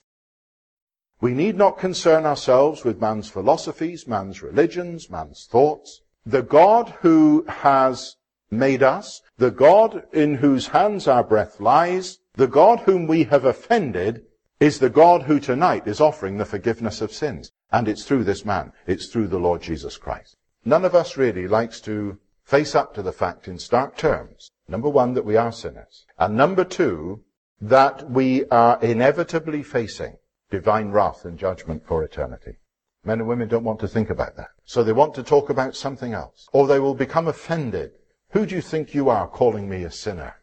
We 1.22 1.34
need 1.34 1.58
not 1.58 1.78
concern 1.78 2.26
ourselves 2.26 2.86
with 2.86 3.02
man's 3.02 3.30
philosophies, 3.30 4.08
man's 4.08 4.42
religions, 4.42 5.10
man's 5.10 5.48
thoughts. 5.52 6.02
The 6.26 6.44
God 6.44 6.96
who 7.02 7.44
has 7.48 8.16
made 8.50 8.82
us, 8.82 9.22
the 9.38 9.52
God 9.52 10.04
in 10.14 10.36
whose 10.36 10.68
hands 10.68 11.08
our 11.08 11.24
breath 11.24 11.60
lies, 11.60 12.20
the 12.36 12.48
God 12.48 12.82
whom 12.82 13.06
we 13.06 13.26
have 13.26 13.44
offended, 13.44 14.24
is 14.62 14.80
the 14.80 14.90
God 14.90 15.24
who 15.24 15.42
tonight 15.42 15.88
is 15.88 16.00
offering 16.00 16.38
the 16.38 16.46
forgiveness 16.46 17.02
of 17.02 17.12
sins. 17.12 17.52
And 17.70 17.90
it's 17.90 18.06
through 18.06 18.24
this 18.24 18.46
man. 18.46 18.72
It's 18.88 19.08
through 19.08 19.28
the 19.28 19.40
Lord 19.40 19.62
Jesus 19.62 19.98
Christ. 19.98 20.38
None 20.64 20.86
of 20.86 20.96
us 20.96 21.18
really 21.18 21.48
likes 21.48 21.82
to 21.82 22.18
face 22.44 22.76
up 22.76 22.94
to 22.94 23.02
the 23.02 23.12
fact 23.12 23.48
in 23.48 23.60
stark 23.60 23.98
terms. 23.98 24.52
Number 24.70 24.90
one, 24.90 25.14
that 25.16 25.26
we 25.26 25.36
are 25.36 25.52
sinners. 25.52 26.06
And 26.18 26.36
number 26.38 26.64
two, 26.64 27.24
that 27.60 28.10
we 28.10 28.46
are 28.46 28.80
inevitably 28.82 29.64
facing 29.64 30.16
divine 30.50 30.92
wrath 30.92 31.26
and 31.26 31.38
judgment 31.38 31.86
for 31.86 32.04
eternity. 32.04 32.58
Men 33.04 33.20
and 33.20 33.30
women 33.30 33.48
don't 33.48 33.64
want 33.64 33.80
to 33.80 33.88
think 33.88 34.10
about 34.10 34.36
that. 34.38 34.50
So 34.66 34.84
they 34.84 34.92
want 34.92 35.14
to 35.16 35.24
talk 35.24 35.50
about 35.50 35.76
something 35.76 36.14
else. 36.14 36.48
Or 36.52 36.68
they 36.68 36.80
will 36.80 36.96
become 36.96 37.28
offended. 37.28 37.92
Who 38.32 38.46
do 38.46 38.56
you 38.56 38.62
think 38.62 38.94
you 38.94 39.10
are 39.10 39.28
calling 39.28 39.70
me 39.70 39.84
a 39.84 39.92
sinner? 39.92 40.36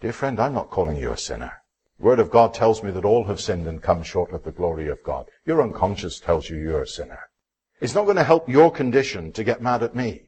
Dear 0.00 0.12
friend, 0.12 0.38
I'm 0.38 0.54
not 0.54 0.70
calling 0.70 0.96
you 0.96 1.12
a 1.12 1.16
sinner. 1.16 1.52
Word 1.98 2.18
of 2.18 2.30
God 2.30 2.52
tells 2.52 2.82
me 2.82 2.90
that 2.90 3.04
all 3.04 3.24
have 3.24 3.40
sinned 3.40 3.66
and 3.66 3.80
come 3.80 4.02
short 4.02 4.32
of 4.32 4.44
the 4.44 4.52
glory 4.52 4.88
of 4.88 5.02
God. 5.02 5.26
Your 5.46 5.62
unconscious 5.62 6.20
tells 6.20 6.50
you 6.50 6.56
you're 6.58 6.82
a 6.82 6.86
sinner. 6.86 7.20
It's 7.80 7.94
not 7.94 8.04
going 8.04 8.16
to 8.16 8.24
help 8.24 8.48
your 8.48 8.70
condition 8.70 9.32
to 9.32 9.44
get 9.44 9.62
mad 9.62 9.82
at 9.82 9.94
me. 9.94 10.24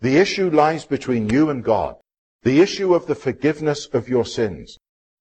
The 0.00 0.18
issue 0.18 0.50
lies 0.50 0.84
between 0.84 1.30
you 1.30 1.50
and 1.50 1.64
God. 1.64 1.96
The 2.42 2.60
issue 2.60 2.94
of 2.94 3.06
the 3.06 3.14
forgiveness 3.14 3.86
of 3.86 4.08
your 4.08 4.24
sins. 4.24 4.78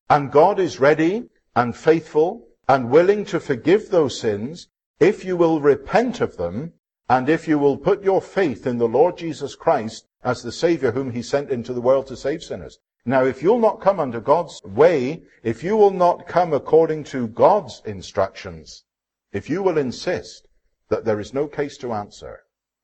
And 0.10 0.32
God 0.32 0.60
is 0.60 0.80
ready 0.80 1.24
and 1.56 1.76
faithful 1.76 2.48
and 2.68 2.90
willing 2.90 3.26
to 3.26 3.40
forgive 3.40 3.90
those 3.90 4.20
sins 4.20 4.68
if 5.00 5.24
you 5.26 5.38
will 5.38 5.62
repent 5.62 6.22
of 6.22 6.38
them 6.38 6.74
and 7.10 7.30
if 7.30 7.48
you 7.48 7.60
will 7.60 7.78
put 7.78 8.04
your 8.04 8.22
faith 8.22 8.66
in 8.66 8.78
the 8.78 8.88
Lord 8.88 9.18
Jesus 9.18 9.56
Christ 9.56 10.08
as 10.24 10.42
the 10.42 10.52
Savior 10.52 10.92
whom 10.92 11.12
He 11.12 11.22
sent 11.22 11.52
into 11.52 11.74
the 11.74 11.82
world 11.82 12.08
to 12.08 12.18
save 12.18 12.44
sinners. 12.44 12.80
Now, 13.06 13.24
if 13.24 13.44
you'll 13.44 13.60
not 13.60 13.82
come 13.82 14.00
under 14.00 14.20
God's 14.20 14.64
way, 14.64 15.24
if 15.44 15.64
you 15.64 15.78
will 15.78 15.92
not 15.92 16.28
come 16.28 16.54
according 16.54 17.04
to 17.06 17.28
God's 17.28 17.84
instructions, 17.86 18.84
if 19.32 19.48
you 19.48 19.62
will 19.62 19.78
insist 19.78 20.48
that 20.90 21.06
there 21.06 21.20
is 21.20 21.34
no 21.34 21.48
case 21.48 21.78
to 21.78 21.94
answer, 21.94 22.40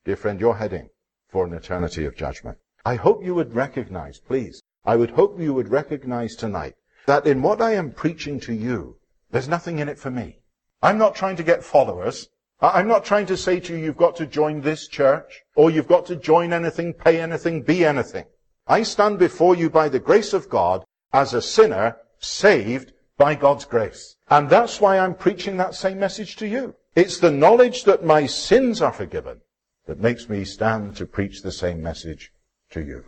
dear 0.06 0.16
friend, 0.16 0.40
you're 0.40 0.58
heading 0.58 0.90
for 1.28 1.46
an 1.46 1.54
eternity 1.54 2.06
of 2.06 2.16
judgment. 2.16 2.60
I 2.86 2.96
hope 2.96 3.24
you 3.24 3.34
would 3.34 3.56
recognize, 3.56 4.20
please, 4.20 4.62
I 4.86 4.96
would 4.96 5.12
hope 5.12 5.40
you 5.40 5.54
would 5.56 5.70
recognize 5.70 6.36
tonight 6.36 6.76
that 7.08 7.26
in 7.26 7.42
what 7.42 7.62
I 7.62 7.74
am 7.74 7.92
preaching 7.92 8.40
to 8.42 8.54
you, 8.54 8.98
there's 9.32 9.48
nothing 9.48 9.80
in 9.80 9.90
it 9.90 10.00
for 10.00 10.12
me. 10.12 10.40
I'm 10.82 10.98
not 10.98 11.16
trying 11.16 11.36
to 11.38 11.44
get 11.44 11.64
followers. 11.64 12.30
I'm 12.62 12.88
not 12.88 13.06
trying 13.06 13.26
to 13.28 13.38
say 13.38 13.60
to 13.60 13.74
you, 13.76 13.84
you've 13.84 13.98
got 13.98 14.16
to 14.18 14.26
join 14.28 14.62
this 14.62 14.88
church, 14.88 15.42
or 15.56 15.72
you've 15.72 15.88
got 15.88 16.06
to 16.08 16.16
join 16.16 16.54
anything, 16.54 16.94
pay 16.94 17.20
anything, 17.20 17.64
be 17.64 17.84
anything. 17.86 18.26
I 18.68 18.84
stand 18.84 19.18
before 19.18 19.56
you 19.56 19.70
by 19.70 19.90
the 19.90 20.00
grace 20.00 20.34
of 20.34 20.50
God 20.50 20.86
as 21.12 21.34
a 21.34 21.42
sinner 21.42 21.98
saved 22.20 22.94
by 23.18 23.36
God's 23.36 23.66
grace. 23.66 24.16
And 24.30 24.50
that's 24.50 24.80
why 24.80 25.00
I'm 25.00 25.16
preaching 25.16 25.58
that 25.58 25.76
same 25.76 26.00
message 26.00 26.36
to 26.38 26.48
you. 26.48 26.76
It's 26.96 27.20
the 27.20 27.32
knowledge 27.32 27.84
that 27.86 28.06
my 28.06 28.26
sins 28.28 28.82
are 28.82 28.94
forgiven 28.94 29.42
that 29.88 30.00
makes 30.00 30.30
me 30.30 30.46
stand 30.46 30.96
to 30.98 31.06
preach 31.06 31.42
the 31.42 31.52
same 31.52 31.82
message 31.82 32.32
to 32.72 32.82
you. 32.82 33.06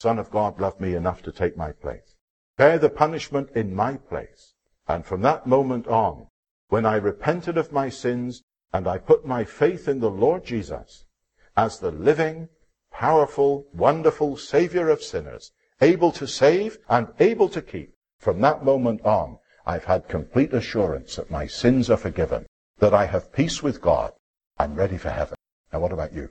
Son 0.00 0.18
of 0.18 0.30
God 0.30 0.60
loved 0.60 0.80
me 0.80 0.94
enough 0.94 1.22
to 1.22 1.32
take 1.32 1.56
my 1.56 1.72
place, 1.72 2.16
bear 2.56 2.78
the 2.78 2.90
punishment 2.90 3.50
in 3.54 3.74
my 3.74 3.96
place. 3.96 4.54
And 4.88 5.04
from 5.04 5.22
that 5.22 5.46
moment 5.46 5.86
on, 5.86 6.28
when 6.68 6.86
I 6.86 6.96
repented 6.96 7.56
of 7.56 7.72
my 7.72 7.88
sins 7.88 8.42
and 8.72 8.86
I 8.86 8.98
put 8.98 9.26
my 9.26 9.44
faith 9.44 9.88
in 9.88 10.00
the 10.00 10.10
Lord 10.10 10.44
Jesus 10.44 11.04
as 11.56 11.78
the 11.78 11.90
living, 11.90 12.48
powerful, 12.92 13.66
wonderful 13.72 14.36
Savior 14.36 14.88
of 14.88 15.02
sinners, 15.02 15.52
able 15.80 16.12
to 16.12 16.26
save 16.26 16.78
and 16.88 17.08
able 17.20 17.48
to 17.48 17.62
keep, 17.62 17.94
from 18.18 18.40
that 18.40 18.64
moment 18.64 19.02
on, 19.02 19.38
I've 19.64 19.84
had 19.84 20.08
complete 20.08 20.52
assurance 20.52 21.16
that 21.16 21.30
my 21.30 21.46
sins 21.46 21.90
are 21.90 21.96
forgiven, 21.96 22.46
that 22.78 22.94
I 22.94 23.06
have 23.06 23.32
peace 23.32 23.62
with 23.62 23.80
God. 23.80 24.12
I'm 24.58 24.74
ready 24.74 24.96
for 24.96 25.10
heaven. 25.10 25.36
Now 25.72 25.80
what 25.80 25.92
about 25.92 26.12
you? 26.12 26.30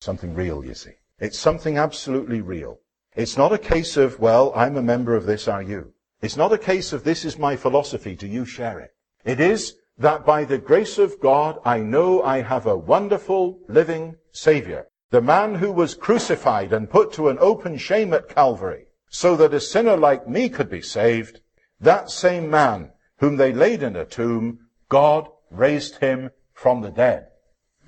Something 0.00 0.34
real, 0.34 0.64
you 0.64 0.74
see. 0.74 0.92
It's 1.18 1.38
something 1.38 1.76
absolutely 1.76 2.40
real. 2.40 2.78
It's 3.16 3.36
not 3.36 3.52
a 3.52 3.58
case 3.58 3.96
of, 3.96 4.20
well, 4.20 4.52
I'm 4.54 4.76
a 4.76 4.82
member 4.82 5.16
of 5.16 5.26
this, 5.26 5.48
are 5.48 5.62
you? 5.62 5.92
It's 6.20 6.36
not 6.36 6.52
a 6.52 6.58
case 6.58 6.92
of 6.92 7.04
this 7.04 7.24
is 7.24 7.38
my 7.38 7.54
philosophy, 7.54 8.16
do 8.16 8.26
you 8.26 8.44
share 8.44 8.80
it? 8.80 8.90
It 9.24 9.38
is 9.38 9.74
that 9.98 10.26
by 10.26 10.44
the 10.44 10.58
grace 10.58 10.98
of 10.98 11.20
God, 11.20 11.58
I 11.64 11.78
know 11.78 12.22
I 12.22 12.42
have 12.42 12.66
a 12.66 12.76
wonderful 12.76 13.60
living 13.68 14.16
Savior. 14.32 14.88
The 15.10 15.20
man 15.20 15.56
who 15.56 15.70
was 15.70 15.94
crucified 15.94 16.72
and 16.72 16.90
put 16.90 17.12
to 17.14 17.28
an 17.28 17.38
open 17.40 17.78
shame 17.78 18.12
at 18.12 18.28
Calvary, 18.28 18.86
so 19.08 19.36
that 19.36 19.54
a 19.54 19.60
sinner 19.60 19.96
like 19.96 20.28
me 20.28 20.48
could 20.48 20.68
be 20.68 20.82
saved, 20.82 21.40
that 21.80 22.10
same 22.10 22.50
man 22.50 22.90
whom 23.18 23.36
they 23.36 23.52
laid 23.52 23.82
in 23.82 23.96
a 23.96 24.04
tomb, 24.04 24.58
God 24.88 25.28
raised 25.50 25.96
him 25.96 26.30
from 26.52 26.80
the 26.80 26.90
dead. 26.90 27.28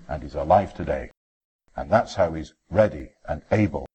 And 0.09 0.23
he's 0.23 0.35
alive 0.35 0.75
today. 0.75 1.11
And 1.77 1.91
that's 1.91 2.15
how 2.15 2.33
he's 2.35 2.55
ready 2.71 3.11
and 3.29 3.43
able 3.51 3.87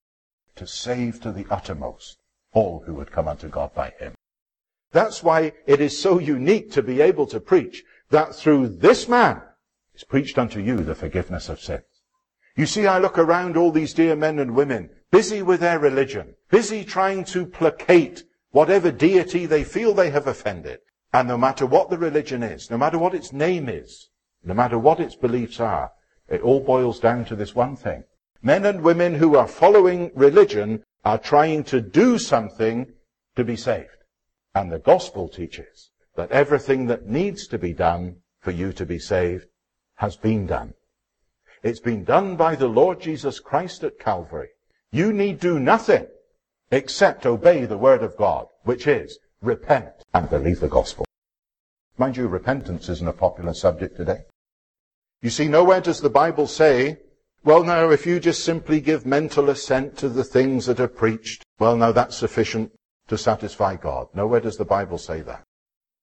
to 0.56 0.68
save 0.68 1.22
to 1.22 1.32
the 1.32 1.46
uttermost 1.50 2.18
all 2.54 2.84
who 2.86 2.94
would 2.96 3.12
come 3.12 3.28
unto 3.28 3.50
God 3.50 3.74
by 3.74 3.94
him. 4.00 4.15
That's 4.92 5.24
why 5.24 5.54
it 5.66 5.82
is 5.82 6.00
so 6.00 6.20
unique 6.20 6.72
to 6.72 6.82
be 6.82 7.02
able 7.02 7.28
to 7.28 7.40
preach 7.40 7.84
that 8.10 8.36
through 8.36 8.70
this 8.70 9.08
man 9.08 9.42
is 9.94 10.04
preached 10.04 10.38
unto 10.38 10.60
you 10.60 10.78
the 10.78 10.96
forgiveness 10.96 11.50
of 11.50 11.60
sins. 11.60 11.84
You 12.56 12.66
see, 12.66 12.88
I 12.88 13.00
look 13.00 13.18
around 13.18 13.58
all 13.58 13.72
these 13.72 13.94
dear 13.94 14.16
men 14.16 14.40
and 14.40 14.56
women, 14.56 14.90
busy 15.12 15.42
with 15.42 15.60
their 15.60 15.80
religion, 15.80 16.36
busy 16.50 16.86
trying 16.86 17.26
to 17.26 17.46
placate 17.46 18.24
whatever 18.52 18.92
deity 18.92 19.46
they 19.46 19.64
feel 19.64 19.94
they 19.94 20.10
have 20.12 20.28
offended. 20.28 20.80
And 21.12 21.28
no 21.28 21.38
matter 21.38 21.66
what 21.66 21.90
the 21.90 21.98
religion 21.98 22.44
is, 22.44 22.70
no 22.72 22.78
matter 22.78 22.98
what 22.98 23.14
its 23.14 23.34
name 23.34 23.68
is, 23.68 24.10
no 24.44 24.54
matter 24.54 24.80
what 24.80 25.00
its 25.00 25.16
beliefs 25.16 25.60
are, 25.60 25.92
it 26.30 26.42
all 26.42 26.62
boils 26.62 27.00
down 27.00 27.26
to 27.26 27.36
this 27.36 27.54
one 27.54 27.76
thing. 27.76 28.04
Men 28.42 28.66
and 28.66 28.82
women 28.82 29.16
who 29.16 29.36
are 29.36 29.48
following 29.48 30.12
religion 30.16 30.84
are 31.04 31.18
trying 31.18 31.64
to 31.66 31.82
do 31.82 32.18
something 32.18 32.94
to 33.36 33.44
be 33.44 33.56
saved. 33.56 33.90
And 34.56 34.72
the 34.72 34.80
gospel 34.80 35.28
teaches 35.28 35.92
that 36.16 36.32
everything 36.32 36.88
that 36.88 37.06
needs 37.06 37.46
to 37.48 37.58
be 37.58 37.74
done 37.74 38.16
for 38.40 38.52
you 38.52 38.72
to 38.74 38.86
be 38.86 38.98
saved 38.98 39.48
has 39.96 40.16
been 40.16 40.48
done. 40.48 40.74
It's 41.62 41.82
been 41.82 42.06
done 42.06 42.38
by 42.38 42.56
the 42.56 42.68
Lord 42.68 43.02
Jesus 43.02 43.42
Christ 43.42 43.84
at 43.84 44.00
Calvary. 44.00 44.50
You 44.92 45.12
need 45.12 45.42
do 45.42 45.60
nothing 45.60 46.08
except 46.72 47.26
obey 47.26 47.66
the 47.66 47.78
word 47.78 48.02
of 48.02 48.16
God, 48.16 48.48
which 48.64 48.88
is 48.88 49.20
repent 49.42 49.92
and 50.14 50.30
believe 50.30 50.62
the 50.62 50.70
gospel. 50.70 51.06
Mind 51.98 52.16
you, 52.16 52.28
repentance 52.28 52.88
isn't 52.88 53.08
a 53.08 53.14
popular 53.14 53.54
subject 53.54 53.98
today. 53.98 54.24
You 55.22 55.30
see, 55.30 55.48
nowhere 55.48 55.82
does 55.82 56.02
the 56.02 56.10
Bible 56.10 56.48
say, 56.48 57.00
well, 57.44 57.64
now, 57.64 57.90
if 57.90 58.06
you 58.06 58.20
just 58.20 58.44
simply 58.44 58.80
give 58.80 59.06
mental 59.06 59.50
assent 59.50 59.98
to 59.98 60.10
the 60.10 60.24
things 60.24 60.66
that 60.66 60.80
are 60.80 60.88
preached, 60.88 61.44
well, 61.60 61.76
now 61.76 61.92
that's 61.92 62.16
sufficient 62.16 62.72
to 63.08 63.18
satisfy 63.18 63.76
God. 63.76 64.08
Nowhere 64.14 64.40
does 64.40 64.58
the 64.58 64.66
Bible 64.66 64.98
say 64.98 65.22
that. 65.22 65.44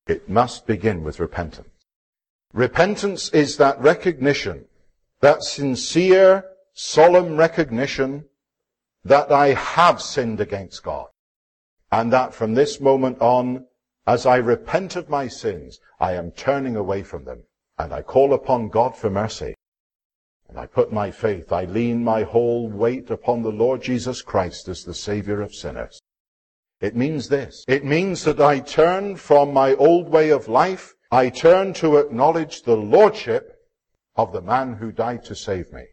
It 0.06 0.28
must 0.28 0.66
begin 0.66 1.02
with 1.02 1.20
repentance. 1.20 1.68
Repentance 2.52 3.28
is 3.30 3.56
that 3.56 3.80
recognition, 3.80 4.66
that 5.20 5.42
sincere, 5.42 6.44
solemn 6.74 7.36
recognition 7.36 8.24
that 9.04 9.32
I 9.32 9.54
have 9.54 10.02
sinned 10.02 10.40
against 10.40 10.82
God. 10.82 11.06
And 11.90 12.12
that 12.12 12.34
from 12.34 12.54
this 12.54 12.80
moment 12.80 13.20
on, 13.20 13.66
as 14.06 14.26
I 14.26 14.36
repent 14.36 14.96
of 14.96 15.08
my 15.08 15.28
sins, 15.28 15.80
I 16.00 16.12
am 16.12 16.30
turning 16.32 16.76
away 16.76 17.02
from 17.02 17.24
them. 17.24 17.44
And 17.78 17.92
I 17.92 18.02
call 18.02 18.34
upon 18.34 18.68
God 18.68 18.96
for 18.96 19.10
mercy. 19.10 19.54
And 20.48 20.58
I 20.58 20.66
put 20.66 20.92
my 20.92 21.10
faith, 21.10 21.52
I 21.52 21.64
lean 21.64 22.04
my 22.04 22.24
whole 22.24 22.68
weight 22.68 23.10
upon 23.10 23.42
the 23.42 23.52
Lord 23.52 23.82
Jesus 23.82 24.20
Christ 24.20 24.68
as 24.68 24.84
the 24.84 24.92
Savior 24.92 25.40
of 25.40 25.54
sinners. 25.54 26.01
It 26.82 26.96
means 26.96 27.28
this. 27.28 27.64
It 27.68 27.84
means 27.84 28.24
that 28.24 28.40
I 28.40 28.58
turn 28.58 29.14
from 29.14 29.52
my 29.52 29.74
old 29.74 30.08
way 30.08 30.30
of 30.30 30.48
life. 30.48 30.94
I 31.12 31.28
turn 31.28 31.74
to 31.74 31.96
acknowledge 31.96 32.62
the 32.62 32.76
Lordship 32.76 33.56
of 34.16 34.32
the 34.32 34.42
man 34.42 34.74
who 34.74 34.90
died 34.90 35.24
to 35.26 35.36
save 35.36 35.72
me. 35.72 35.84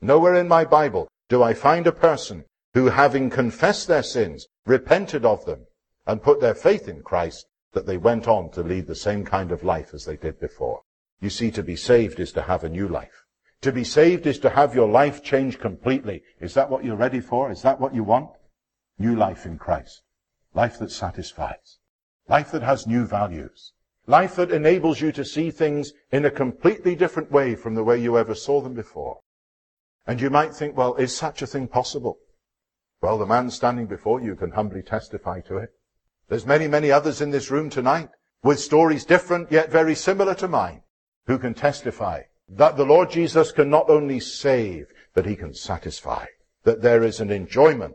Nowhere 0.00 0.36
in 0.36 0.48
my 0.48 0.64
Bible 0.64 1.06
do 1.28 1.42
I 1.42 1.52
find 1.52 1.86
a 1.86 1.92
person 1.92 2.46
who, 2.72 2.86
having 2.86 3.28
confessed 3.28 3.88
their 3.88 4.02
sins, 4.02 4.46
repented 4.64 5.26
of 5.26 5.44
them, 5.44 5.66
and 6.06 6.22
put 6.22 6.40
their 6.40 6.54
faith 6.54 6.88
in 6.88 7.02
Christ, 7.02 7.46
that 7.74 7.84
they 7.84 7.98
went 7.98 8.26
on 8.26 8.50
to 8.52 8.62
lead 8.62 8.86
the 8.86 8.94
same 8.94 9.26
kind 9.26 9.52
of 9.52 9.62
life 9.62 9.92
as 9.92 10.06
they 10.06 10.16
did 10.16 10.40
before. 10.40 10.80
You 11.20 11.28
see, 11.28 11.50
to 11.50 11.62
be 11.62 11.76
saved 11.76 12.18
is 12.18 12.32
to 12.32 12.42
have 12.42 12.64
a 12.64 12.70
new 12.70 12.88
life. 12.88 13.26
To 13.60 13.70
be 13.70 13.84
saved 13.84 14.26
is 14.26 14.38
to 14.38 14.50
have 14.50 14.74
your 14.74 14.88
life 14.88 15.22
changed 15.22 15.60
completely. 15.60 16.22
Is 16.40 16.54
that 16.54 16.70
what 16.70 16.86
you're 16.86 16.96
ready 16.96 17.20
for? 17.20 17.50
Is 17.50 17.60
that 17.62 17.78
what 17.78 17.94
you 17.94 18.02
want? 18.02 18.30
New 18.98 19.14
life 19.14 19.44
in 19.44 19.58
Christ. 19.58 20.00
Life 20.54 20.78
that 20.78 20.90
satisfies. 20.90 21.78
Life 22.28 22.50
that 22.52 22.62
has 22.62 22.86
new 22.86 23.06
values. 23.06 23.72
Life 24.06 24.36
that 24.36 24.50
enables 24.50 25.00
you 25.00 25.12
to 25.12 25.24
see 25.24 25.50
things 25.50 25.92
in 26.10 26.24
a 26.24 26.30
completely 26.30 26.94
different 26.94 27.30
way 27.30 27.54
from 27.54 27.74
the 27.74 27.84
way 27.84 28.00
you 28.00 28.18
ever 28.18 28.34
saw 28.34 28.60
them 28.60 28.74
before. 28.74 29.20
And 30.06 30.20
you 30.20 30.28
might 30.30 30.54
think, 30.54 30.76
well, 30.76 30.94
is 30.96 31.16
such 31.16 31.42
a 31.42 31.46
thing 31.46 31.68
possible? 31.68 32.18
Well, 33.00 33.18
the 33.18 33.26
man 33.26 33.50
standing 33.50 33.86
before 33.86 34.20
you 34.20 34.34
can 34.34 34.50
humbly 34.50 34.82
testify 34.82 35.40
to 35.42 35.56
it. 35.56 35.70
There's 36.28 36.46
many, 36.46 36.66
many 36.66 36.90
others 36.90 37.20
in 37.20 37.30
this 37.30 37.50
room 37.50 37.70
tonight 37.70 38.08
with 38.42 38.58
stories 38.58 39.04
different 39.04 39.52
yet 39.52 39.70
very 39.70 39.94
similar 39.94 40.34
to 40.36 40.48
mine 40.48 40.82
who 41.26 41.38
can 41.38 41.54
testify 41.54 42.22
that 42.48 42.76
the 42.76 42.84
Lord 42.84 43.10
Jesus 43.10 43.52
can 43.52 43.70
not 43.70 43.88
only 43.88 44.20
save, 44.20 44.92
but 45.14 45.26
he 45.26 45.36
can 45.36 45.54
satisfy. 45.54 46.26
That 46.64 46.82
there 46.82 47.02
is 47.02 47.20
an 47.20 47.30
enjoyment 47.30 47.94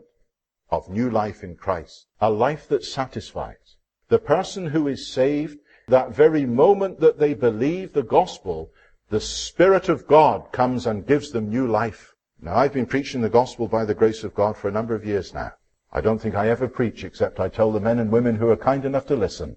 of 0.70 0.88
new 0.88 1.10
life 1.10 1.42
in 1.42 1.56
Christ. 1.56 2.06
A 2.20 2.30
life 2.30 2.68
that 2.68 2.84
satisfies. 2.84 3.76
The 4.08 4.18
person 4.18 4.66
who 4.66 4.88
is 4.88 5.12
saved, 5.12 5.58
that 5.88 6.14
very 6.14 6.44
moment 6.44 7.00
that 7.00 7.18
they 7.18 7.34
believe 7.34 7.92
the 7.92 8.02
gospel, 8.02 8.70
the 9.10 9.20
Spirit 9.20 9.88
of 9.88 10.06
God 10.06 10.52
comes 10.52 10.86
and 10.86 11.06
gives 11.06 11.30
them 11.30 11.48
new 11.48 11.66
life. 11.66 12.14
Now, 12.40 12.56
I've 12.56 12.72
been 12.72 12.86
preaching 12.86 13.20
the 13.20 13.28
gospel 13.28 13.66
by 13.66 13.84
the 13.84 13.94
grace 13.94 14.22
of 14.22 14.34
God 14.34 14.56
for 14.56 14.68
a 14.68 14.72
number 14.72 14.94
of 14.94 15.04
years 15.04 15.34
now. 15.34 15.52
I 15.90 16.00
don't 16.00 16.18
think 16.20 16.34
I 16.34 16.50
ever 16.50 16.68
preach 16.68 17.02
except 17.02 17.40
I 17.40 17.48
tell 17.48 17.72
the 17.72 17.80
men 17.80 17.98
and 17.98 18.12
women 18.12 18.36
who 18.36 18.50
are 18.50 18.56
kind 18.56 18.84
enough 18.84 19.06
to 19.06 19.16
listen. 19.16 19.56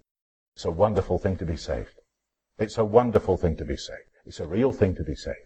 It's 0.55 0.65
a 0.65 0.71
wonderful 0.71 1.17
thing 1.19 1.37
to 1.37 1.45
be 1.45 1.57
saved. 1.57 1.99
It's 2.57 2.77
a 2.77 2.85
wonderful 2.85 3.37
thing 3.37 3.57
to 3.57 3.65
be 3.65 3.75
saved. 3.75 4.09
It's 4.25 4.39
a 4.39 4.47
real 4.47 4.71
thing 4.71 4.95
to 4.95 5.03
be 5.03 5.15
saved. 5.15 5.37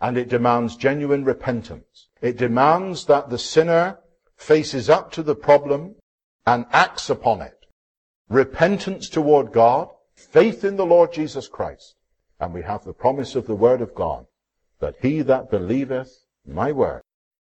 And 0.00 0.16
it 0.16 0.28
demands 0.28 0.76
genuine 0.76 1.24
repentance. 1.24 2.08
It 2.22 2.36
demands 2.36 3.06
that 3.06 3.28
the 3.28 3.38
sinner 3.38 3.98
faces 4.40 4.88
up 4.88 5.12
to 5.12 5.22
the 5.22 5.34
problem 5.34 5.94
and 6.46 6.64
acts 6.72 7.10
upon 7.10 7.42
it. 7.42 7.66
Repentance 8.28 9.08
toward 9.08 9.52
God, 9.52 9.88
faith 10.14 10.64
in 10.64 10.76
the 10.76 10.86
Lord 10.86 11.12
Jesus 11.12 11.46
Christ. 11.46 11.94
And 12.40 12.54
we 12.54 12.62
have 12.62 12.84
the 12.84 12.94
promise 12.94 13.34
of 13.36 13.46
the 13.46 13.54
Word 13.54 13.82
of 13.82 13.94
God 13.94 14.26
that 14.80 14.96
he 15.02 15.20
that 15.22 15.50
believeth 15.50 16.24
my 16.46 16.72
word, 16.72 17.02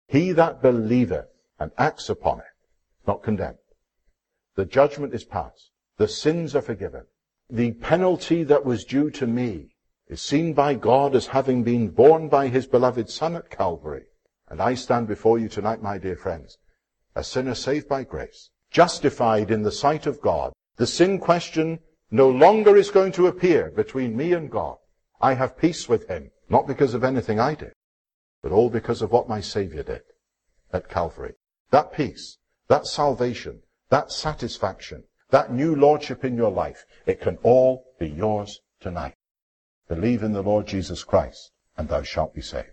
he 0.08 0.32
that 0.32 0.62
believeth 0.62 1.28
and 1.60 1.72
acts 1.78 2.10
upon 2.10 2.40
it, 2.40 2.46
not 3.06 3.22
condemned. 3.22 3.58
The 4.56 4.66
judgment 4.66 5.14
is 5.14 5.26
passed. 5.26 5.72
The 5.98 6.08
sins 6.08 6.56
are 6.56 6.62
forgiven. 6.62 7.04
The 7.50 7.74
penalty 7.74 8.44
that 8.46 8.64
was 8.64 8.86
due 8.86 9.10
to 9.12 9.28
me 9.28 9.76
is 10.08 10.22
seen 10.22 10.54
by 10.54 10.76
God 10.76 11.14
as 11.14 11.28
having 11.28 11.64
been 11.64 11.90
borne 11.90 12.30
by 12.30 12.48
his 12.48 12.68
beloved 12.68 13.10
Son 13.10 13.36
at 13.36 13.50
Calvary 13.50 14.06
And 14.48 14.62
I 14.62 14.76
stand 14.76 15.08
before 15.08 15.40
you 15.40 15.50
tonight, 15.50 15.82
my 15.82 15.98
dear 15.98 16.16
friends, 16.16 16.58
a 17.16 17.24
sinner 17.24 17.56
saved 17.56 17.88
by 17.88 18.04
grace, 18.04 18.50
justified 18.70 19.50
in 19.50 19.64
the 19.64 19.72
sight 19.72 20.06
of 20.06 20.22
God. 20.22 20.54
The 20.76 20.88
sin 20.88 21.20
question 21.20 21.80
no 22.12 22.30
longer 22.30 22.76
is 22.76 22.92
going 22.92 23.14
to 23.14 23.28
appear 23.28 23.72
between 23.72 24.18
me 24.18 24.34
and 24.34 24.52
God. 24.52 24.78
I 25.22 25.34
have 25.34 25.58
peace 25.58 25.88
with 25.88 26.08
him, 26.08 26.32
not 26.50 26.68
because 26.68 26.94
of 26.94 27.04
anything 27.04 27.40
I 27.40 27.56
did, 27.56 27.74
but 28.44 28.52
all 28.52 28.70
because 28.70 29.02
of 29.02 29.12
what 29.12 29.30
my 29.30 29.42
Savior 29.42 29.84
did 29.84 30.02
at 30.74 30.90
Calvary. 30.90 31.34
That 31.72 31.94
peace, 31.94 32.38
that 32.68 32.86
salvation, 32.86 33.62
that 33.90 34.12
satisfaction, 34.12 35.04
that 35.30 35.52
new 35.52 35.76
lordship 35.76 36.24
in 36.24 36.36
your 36.36 36.52
life, 36.52 36.86
it 37.06 37.22
can 37.22 37.38
all 37.44 37.86
be 38.00 38.10
yours 38.10 38.60
tonight. 38.80 39.16
Believe 39.88 40.24
in 40.24 40.34
the 40.34 40.44
Lord 40.44 40.68
Jesus 40.68 41.04
Christ, 41.04 41.52
and 41.78 41.88
thou 41.88 42.04
shalt 42.04 42.34
be 42.34 42.42
saved. 42.42 42.68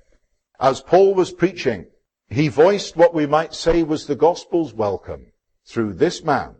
As 0.58 0.80
Paul 0.80 1.14
was 1.14 1.32
preaching, 1.32 1.86
he 2.34 2.48
voiced 2.48 2.96
what 2.96 3.14
we 3.14 3.26
might 3.26 3.54
say 3.54 3.82
was 3.82 4.06
the 4.06 4.16
gospel's 4.16 4.72
welcome. 4.72 5.26
Through 5.66 5.94
this 5.94 6.24
man 6.24 6.56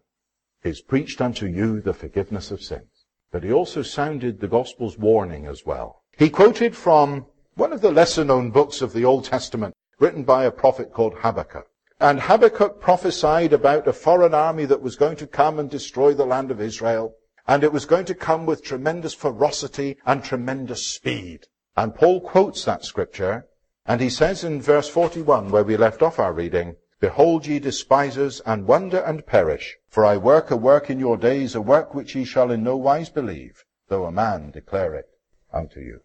is 0.62 0.80
preached 0.80 1.20
unto 1.20 1.46
you 1.46 1.80
the 1.80 1.94
forgiveness 1.94 2.50
of 2.50 2.62
sins. 2.62 3.06
But 3.30 3.42
he 3.42 3.52
also 3.52 3.82
sounded 3.82 4.40
the 4.40 4.48
gospel's 4.48 4.98
warning 4.98 5.46
as 5.46 5.64
well. 5.64 6.02
He 6.16 6.28
quoted 6.30 6.76
from 6.76 7.26
one 7.54 7.72
of 7.72 7.80
the 7.80 7.90
lesser 7.90 8.24
known 8.24 8.50
books 8.50 8.82
of 8.82 8.92
the 8.92 9.04
Old 9.04 9.24
Testament, 9.24 9.74
written 9.98 10.22
by 10.24 10.44
a 10.44 10.50
prophet 10.50 10.92
called 10.92 11.14
Habakkuk. 11.18 11.66
And 12.00 12.20
Habakkuk 12.20 12.80
prophesied 12.80 13.52
about 13.52 13.86
a 13.86 13.92
foreign 13.92 14.34
army 14.34 14.64
that 14.66 14.82
was 14.82 14.96
going 14.96 15.16
to 15.16 15.26
come 15.26 15.58
and 15.58 15.70
destroy 15.70 16.12
the 16.14 16.26
land 16.26 16.50
of 16.50 16.60
Israel. 16.60 17.14
And 17.46 17.64
it 17.64 17.72
was 17.72 17.86
going 17.86 18.04
to 18.06 18.14
come 18.14 18.46
with 18.46 18.64
tremendous 18.64 19.14
ferocity 19.14 19.96
and 20.04 20.22
tremendous 20.22 20.86
speed. 20.86 21.46
And 21.76 21.94
Paul 21.94 22.20
quotes 22.20 22.64
that 22.64 22.84
scripture, 22.84 23.46
and 23.86 24.00
he 24.00 24.08
says 24.08 24.44
in 24.44 24.62
verse 24.62 24.88
41, 24.88 25.50
where 25.50 25.64
we 25.64 25.76
left 25.76 26.02
off 26.02 26.18
our 26.18 26.32
reading, 26.32 26.76
Behold 27.00 27.46
ye 27.46 27.58
despisers, 27.58 28.40
and 28.46 28.66
wonder 28.66 28.98
and 28.98 29.26
perish, 29.26 29.76
for 29.88 30.04
I 30.04 30.16
work 30.16 30.52
a 30.52 30.56
work 30.56 30.88
in 30.88 31.00
your 31.00 31.16
days, 31.16 31.56
a 31.56 31.60
work 31.60 31.92
which 31.94 32.14
ye 32.14 32.24
shall 32.24 32.52
in 32.52 32.62
no 32.62 32.76
wise 32.76 33.10
believe, 33.10 33.64
though 33.88 34.04
a 34.04 34.12
man 34.12 34.52
declare 34.52 34.94
it 34.94 35.08
unto 35.52 35.80
you. 35.80 36.02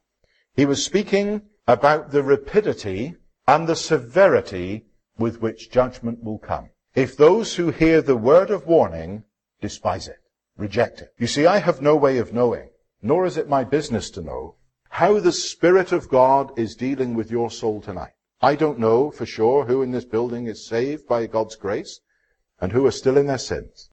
He 0.55 0.65
was 0.65 0.83
speaking 0.83 1.43
about 1.67 2.09
the 2.09 2.23
rapidity 2.23 3.15
and 3.47 3.67
the 3.67 3.75
severity 3.75 4.87
with 5.19 5.39
which 5.39 5.69
judgment 5.69 6.23
will 6.23 6.39
come. 6.39 6.71
If 6.95 7.15
those 7.15 7.55
who 7.55 7.69
hear 7.69 8.01
the 8.01 8.17
word 8.17 8.49
of 8.49 8.65
warning 8.65 9.23
despise 9.61 10.07
it, 10.07 10.17
reject 10.57 11.01
it. 11.01 11.13
You 11.19 11.27
see, 11.27 11.45
I 11.45 11.59
have 11.59 11.79
no 11.79 11.95
way 11.95 12.17
of 12.17 12.33
knowing, 12.33 12.69
nor 13.03 13.27
is 13.27 13.37
it 13.37 13.47
my 13.47 13.63
business 13.63 14.09
to 14.11 14.21
know, 14.21 14.55
how 14.97 15.19
the 15.19 15.31
Spirit 15.31 15.91
of 15.91 16.09
God 16.09 16.57
is 16.57 16.75
dealing 16.75 17.13
with 17.13 17.29
your 17.29 17.51
soul 17.51 17.79
tonight. 17.79 18.13
I 18.41 18.55
don't 18.55 18.79
know 18.79 19.11
for 19.11 19.27
sure 19.27 19.65
who 19.65 19.83
in 19.83 19.91
this 19.91 20.05
building 20.05 20.47
is 20.47 20.65
saved 20.65 21.07
by 21.07 21.27
God's 21.27 21.55
grace 21.55 21.99
and 22.59 22.71
who 22.71 22.83
are 22.87 22.91
still 22.91 23.15
in 23.15 23.27
their 23.27 23.37
sins. 23.37 23.91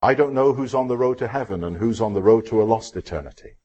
I 0.00 0.14
don't 0.14 0.34
know 0.34 0.52
who's 0.52 0.72
on 0.72 0.86
the 0.86 0.96
road 0.96 1.18
to 1.18 1.26
heaven 1.26 1.64
and 1.64 1.78
who's 1.78 2.00
on 2.00 2.14
the 2.14 2.22
road 2.22 2.46
to 2.46 2.62
a 2.62 2.64
lost 2.64 2.94
eternity. 2.94 3.56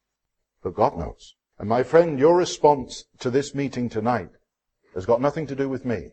But 0.63 0.73
God 0.73 0.97
knows. 0.97 1.35
And 1.59 1.69
my 1.69 1.83
friend, 1.83 2.17
your 2.17 2.35
response 2.35 3.05
to 3.19 3.29
this 3.29 3.53
meeting 3.53 3.87
tonight 3.87 4.31
has 4.95 5.05
got 5.05 5.21
nothing 5.21 5.45
to 5.47 5.55
do 5.55 5.69
with 5.69 5.85
me 5.85 6.09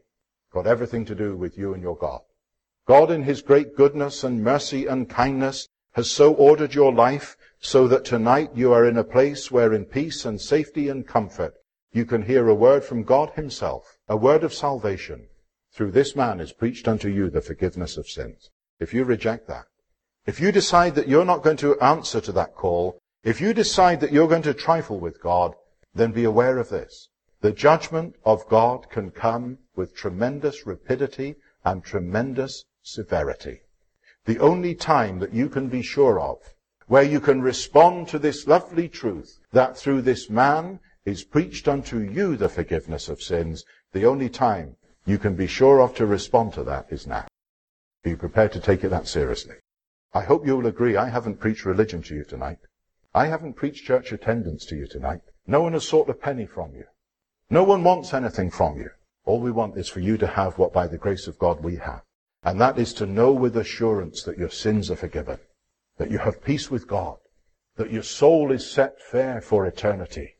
got 0.52 0.66
everything 0.66 1.06
to 1.06 1.14
do 1.14 1.34
with 1.34 1.56
you 1.56 1.72
and 1.72 1.82
your 1.82 1.96
God. 1.96 2.20
God 2.86 3.10
in 3.10 3.22
his 3.22 3.40
great 3.40 3.74
goodness 3.74 4.22
and 4.22 4.44
mercy 4.44 4.84
and 4.84 5.08
kindness 5.08 5.70
has 5.92 6.10
so 6.10 6.34
ordered 6.34 6.74
your 6.74 6.92
life 6.92 7.38
so 7.60 7.88
that 7.88 8.04
tonight 8.04 8.50
you 8.54 8.72
are 8.72 8.86
in 8.86 8.96
a 8.96 9.04
place 9.04 9.50
where 9.50 9.74
in 9.74 9.84
peace 9.84 10.24
and 10.24 10.40
safety 10.40 10.88
and 10.88 11.06
comfort 11.06 11.54
you 11.92 12.04
can 12.04 12.22
hear 12.22 12.48
a 12.48 12.54
word 12.54 12.84
from 12.84 13.02
God 13.02 13.30
himself, 13.30 13.98
a 14.08 14.16
word 14.16 14.44
of 14.44 14.54
salvation. 14.54 15.28
Through 15.72 15.92
this 15.92 16.14
man 16.14 16.40
is 16.40 16.52
preached 16.52 16.86
unto 16.86 17.08
you 17.08 17.30
the 17.30 17.40
forgiveness 17.40 17.96
of 17.96 18.08
sins. 18.08 18.50
If 18.78 18.94
you 18.94 19.04
reject 19.04 19.48
that, 19.48 19.64
if 20.26 20.40
you 20.40 20.52
decide 20.52 20.94
that 20.94 21.08
you're 21.08 21.24
not 21.24 21.42
going 21.42 21.56
to 21.58 21.80
answer 21.80 22.20
to 22.20 22.32
that 22.32 22.54
call, 22.54 22.98
if 23.24 23.40
you 23.40 23.52
decide 23.52 24.00
that 24.00 24.12
you're 24.12 24.28
going 24.28 24.42
to 24.42 24.54
trifle 24.54 25.00
with 25.00 25.22
God, 25.22 25.54
then 25.94 26.12
be 26.12 26.24
aware 26.24 26.58
of 26.58 26.68
this. 26.68 27.08
The 27.40 27.52
judgment 27.52 28.14
of 28.24 28.48
God 28.48 28.90
can 28.90 29.10
come 29.10 29.58
with 29.74 29.96
tremendous 29.96 30.66
rapidity 30.66 31.36
and 31.64 31.82
tremendous 31.82 32.64
severity. 32.82 33.60
The 34.26 34.38
only 34.38 34.74
time 34.74 35.18
that 35.20 35.32
you 35.32 35.48
can 35.48 35.68
be 35.68 35.82
sure 35.82 36.20
of, 36.20 36.38
where 36.88 37.02
you 37.02 37.20
can 37.20 37.40
respond 37.40 38.08
to 38.08 38.18
this 38.18 38.46
lovely 38.46 38.88
truth, 38.88 39.38
that 39.52 39.76
through 39.76 40.02
this 40.02 40.28
man 40.28 40.80
is 41.04 41.22
preached 41.22 41.68
unto 41.68 41.98
you 41.98 42.36
the 42.36 42.48
forgiveness 42.48 43.08
of 43.08 43.22
sins, 43.22 43.64
the 43.92 44.04
only 44.04 44.28
time 44.28 44.74
you 45.04 45.18
can 45.18 45.34
be 45.34 45.46
sure 45.46 45.80
of 45.80 45.94
to 45.94 46.06
respond 46.06 46.52
to 46.52 46.64
that 46.64 46.86
is 46.90 47.06
now. 47.06 47.26
Be 48.02 48.16
prepared 48.16 48.52
to 48.52 48.60
take 48.60 48.84
it 48.84 48.88
that 48.88 49.06
seriously. 49.06 49.56
I 50.14 50.22
hope 50.22 50.46
you 50.46 50.56
will 50.56 50.66
agree 50.66 50.96
I 50.96 51.08
haven't 51.08 51.40
preached 51.40 51.64
religion 51.64 52.02
to 52.04 52.14
you 52.14 52.24
tonight. 52.24 52.58
I 53.14 53.26
haven't 53.26 53.54
preached 53.54 53.84
church 53.84 54.12
attendance 54.12 54.64
to 54.66 54.76
you 54.76 54.86
tonight. 54.86 55.20
No 55.46 55.62
one 55.62 55.74
has 55.74 55.86
sought 55.86 56.08
a 56.08 56.14
penny 56.14 56.46
from 56.46 56.74
you. 56.74 56.84
No 57.50 57.64
one 57.64 57.84
wants 57.84 58.14
anything 58.14 58.50
from 58.50 58.78
you. 58.78 58.90
All 59.24 59.40
we 59.40 59.50
want 59.50 59.76
is 59.76 59.88
for 59.88 60.00
you 60.00 60.16
to 60.18 60.26
have 60.26 60.56
what 60.56 60.72
by 60.72 60.86
the 60.86 60.98
grace 60.98 61.26
of 61.26 61.38
God 61.38 61.62
we 61.62 61.76
have. 61.76 62.02
And 62.42 62.60
that 62.60 62.78
is 62.78 62.94
to 62.94 63.06
know 63.06 63.32
with 63.32 63.56
assurance 63.56 64.22
that 64.22 64.38
your 64.38 64.50
sins 64.50 64.90
are 64.90 64.96
forgiven, 64.96 65.38
that 65.98 66.10
you 66.10 66.18
have 66.18 66.42
peace 66.42 66.70
with 66.70 66.88
God, 66.88 67.18
that 67.76 67.92
your 67.92 68.02
soul 68.02 68.50
is 68.50 68.68
set 68.68 69.00
fair 69.00 69.40
for 69.40 69.66
eternity, 69.66 70.36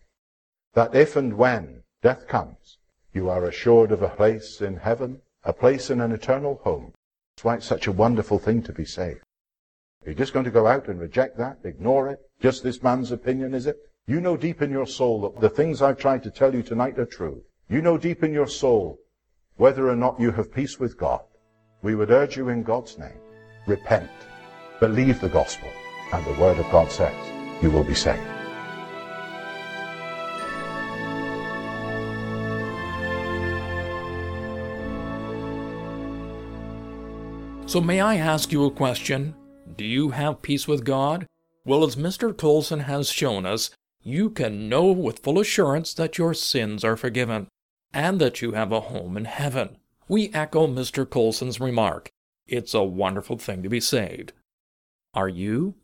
that 0.75 0.95
if 0.95 1.17
and 1.17 1.37
when 1.37 1.83
death 2.03 2.27
comes, 2.27 2.79
you 3.13 3.29
are 3.29 3.45
assured 3.45 3.93
of 3.93 4.03
a 4.03 4.09
place 4.09 4.61
in 4.61 4.77
heaven, 4.77 5.21
a 5.45 5.53
place 5.53 5.91
in 5.91 6.01
an 6.01 6.13
eternal 6.13 6.61
home. 6.65 6.93
That's 7.37 7.45
why 7.45 7.55
it's 7.57 7.67
such 7.67 7.87
a 7.87 7.93
wonderful 7.93 8.39
thing 8.39 8.63
to 8.63 8.73
be 8.73 8.85
saved. 8.85 9.21
You're 10.05 10.15
just 10.15 10.33
going 10.33 10.45
to 10.45 10.51
go 10.51 10.67
out 10.67 10.89
and 10.89 11.01
reject 11.01 11.37
that, 11.39 11.59
ignore 11.65 12.09
it, 12.09 12.21
just 12.41 12.63
this 12.63 12.83
man's 12.83 13.13
opinion, 13.13 13.55
is 13.55 13.67
it? 13.67 13.77
You 14.07 14.21
know 14.21 14.37
deep 14.37 14.63
in 14.63 14.71
your 14.71 14.87
soul 14.87 15.21
that 15.23 15.41
the 15.41 15.51
things 15.51 15.83
I've 15.83 15.99
tried 15.99 16.23
to 16.23 16.31
tell 16.31 16.55
you 16.55 16.63
tonight 16.63 16.99
are 16.99 17.05
true. 17.05 17.43
You 17.69 17.83
know 17.83 17.99
deep 17.99 18.25
in 18.25 18.33
your 18.33 18.47
soul 18.47 18.99
whether 19.57 19.91
or 19.91 19.97
not 19.97 20.21
you 20.21 20.31
have 20.31 20.53
peace 20.53 20.79
with 20.79 20.97
God. 20.97 21.21
We 21.83 21.95
would 21.95 22.11
urge 22.11 22.37
you 22.37 22.49
in 22.49 22.63
God's 22.63 22.97
name, 22.97 23.21
repent, 23.67 24.11
believe 24.81 25.21
the 25.21 25.29
gospel, 25.29 25.71
and 26.13 26.25
the 26.25 26.41
word 26.41 26.59
of 26.59 26.71
God 26.71 26.91
says 26.91 27.15
you 27.63 27.71
will 27.71 27.85
be 27.85 27.95
saved. 27.95 28.21
So, 37.67 37.83
may 37.83 38.01
I 38.01 38.17
ask 38.17 38.51
you 38.51 38.65
a 38.65 38.71
question? 38.71 39.35
Do 39.77 39.85
you 39.85 40.11
have 40.11 40.41
peace 40.41 40.67
with 40.67 40.85
God? 40.85 41.27
Well, 41.67 41.85
as 41.85 41.97
Mr. 41.97 42.35
Colson 42.35 42.81
has 42.81 43.11
shown 43.11 43.45
us, 43.45 43.71
you 44.03 44.31
can 44.31 44.71
know 44.71 44.87
with 44.87 45.19
full 45.19 45.39
assurance 45.39 45.93
that 45.95 46.17
your 46.17 46.33
sins 46.33 46.83
are 46.83 46.97
forgiven 46.97 47.49
and 47.93 48.19
that 48.21 48.41
you 48.41 48.53
have 48.53 48.73
a 48.73 48.81
home 48.81 49.19
in 49.19 49.27
heaven. 49.27 49.77
We 50.09 50.31
echo 50.33 50.67
Mr. 50.67 51.09
Colson's 51.09 51.61
remark. 51.61 52.09
It's 52.47 52.73
a 52.73 52.83
wonderful 52.83 53.37
thing 53.37 53.63
to 53.63 53.69
be 53.69 53.81
saved. 53.81 54.33
Are 55.15 55.29
you? 55.29 55.77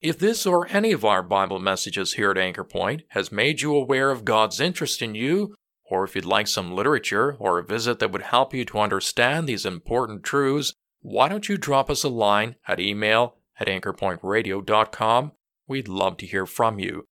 If 0.00 0.18
this 0.18 0.46
or 0.46 0.68
any 0.68 0.92
of 0.92 1.04
our 1.04 1.22
Bible 1.22 1.58
messages 1.58 2.14
here 2.14 2.30
at 2.30 2.38
Anchor 2.38 2.64
Point 2.64 3.02
has 3.08 3.32
made 3.32 3.60
you 3.60 3.74
aware 3.74 4.10
of 4.10 4.24
God's 4.24 4.60
interest 4.60 5.02
in 5.02 5.14
you, 5.14 5.54
or 5.90 6.04
if 6.04 6.14
you'd 6.14 6.24
like 6.24 6.48
some 6.48 6.74
literature 6.74 7.36
or 7.38 7.58
a 7.58 7.64
visit 7.64 7.98
that 7.98 8.12
would 8.12 8.22
help 8.22 8.52
you 8.52 8.64
to 8.66 8.78
understand 8.78 9.48
these 9.48 9.64
important 9.66 10.22
truths, 10.22 10.72
why 11.00 11.28
don't 11.28 11.48
you 11.48 11.56
drop 11.56 11.90
us 11.90 12.04
a 12.04 12.08
line 12.08 12.56
at 12.66 12.80
email 12.80 13.36
at 13.58 13.68
anchorpointradio.com 13.68 15.32
We'd 15.68 15.88
love 15.88 16.16
to 16.18 16.26
hear 16.26 16.46
from 16.46 16.78
you. 16.78 17.06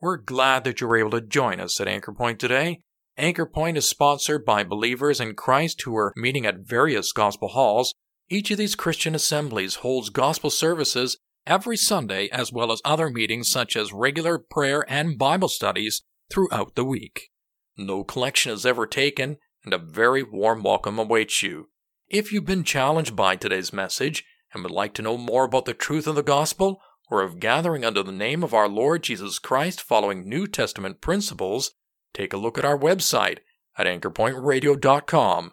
We're 0.00 0.16
glad 0.16 0.64
that 0.64 0.80
you 0.80 0.88
were 0.88 0.96
able 0.96 1.12
to 1.12 1.20
join 1.20 1.60
us 1.60 1.80
at 1.80 1.88
Anchor 1.88 2.12
Point 2.12 2.40
today. 2.40 2.80
Anchor 3.16 3.46
Point 3.46 3.76
is 3.76 3.88
sponsored 3.88 4.44
by 4.44 4.64
believers 4.64 5.20
in 5.20 5.34
Christ 5.34 5.82
who 5.82 5.96
are 5.96 6.12
meeting 6.16 6.44
at 6.44 6.66
various 6.66 7.12
gospel 7.12 7.48
halls. 7.48 7.94
Each 8.30 8.50
of 8.50 8.58
these 8.58 8.74
Christian 8.74 9.14
assemblies 9.14 9.76
holds 9.76 10.10
gospel 10.10 10.50
services 10.50 11.18
every 11.46 11.76
Sunday, 11.76 12.28
as 12.30 12.52
well 12.52 12.72
as 12.72 12.80
other 12.84 13.10
meetings 13.10 13.50
such 13.50 13.76
as 13.76 13.92
regular 13.92 14.38
prayer 14.38 14.84
and 14.88 15.18
Bible 15.18 15.48
studies 15.48 16.02
throughout 16.30 16.74
the 16.74 16.84
week. 16.84 17.30
No 17.76 18.02
collection 18.04 18.52
is 18.52 18.64
ever 18.64 18.86
taken, 18.86 19.36
and 19.64 19.74
a 19.74 19.78
very 19.78 20.22
warm 20.22 20.62
welcome 20.62 20.98
awaits 20.98 21.42
you. 21.42 21.68
If 22.08 22.32
you've 22.32 22.46
been 22.46 22.64
challenged 22.64 23.16
by 23.16 23.36
today's 23.36 23.72
message 23.72 24.24
and 24.52 24.62
would 24.62 24.72
like 24.72 24.94
to 24.94 25.02
know 25.02 25.18
more 25.18 25.44
about 25.44 25.64
the 25.64 25.74
truth 25.74 26.06
of 26.06 26.14
the 26.14 26.22
gospel, 26.22 26.80
or 27.10 27.22
of 27.22 27.40
gathering 27.40 27.84
under 27.84 28.02
the 28.02 28.12
name 28.12 28.42
of 28.42 28.54
our 28.54 28.68
Lord 28.68 29.02
Jesus 29.02 29.38
Christ 29.38 29.82
following 29.82 30.28
New 30.28 30.46
Testament 30.46 31.00
principles, 31.00 31.72
take 32.14 32.32
a 32.32 32.38
look 32.38 32.56
at 32.56 32.64
our 32.64 32.78
website 32.78 33.38
at 33.76 33.86
anchorpointradio.com. 33.86 35.52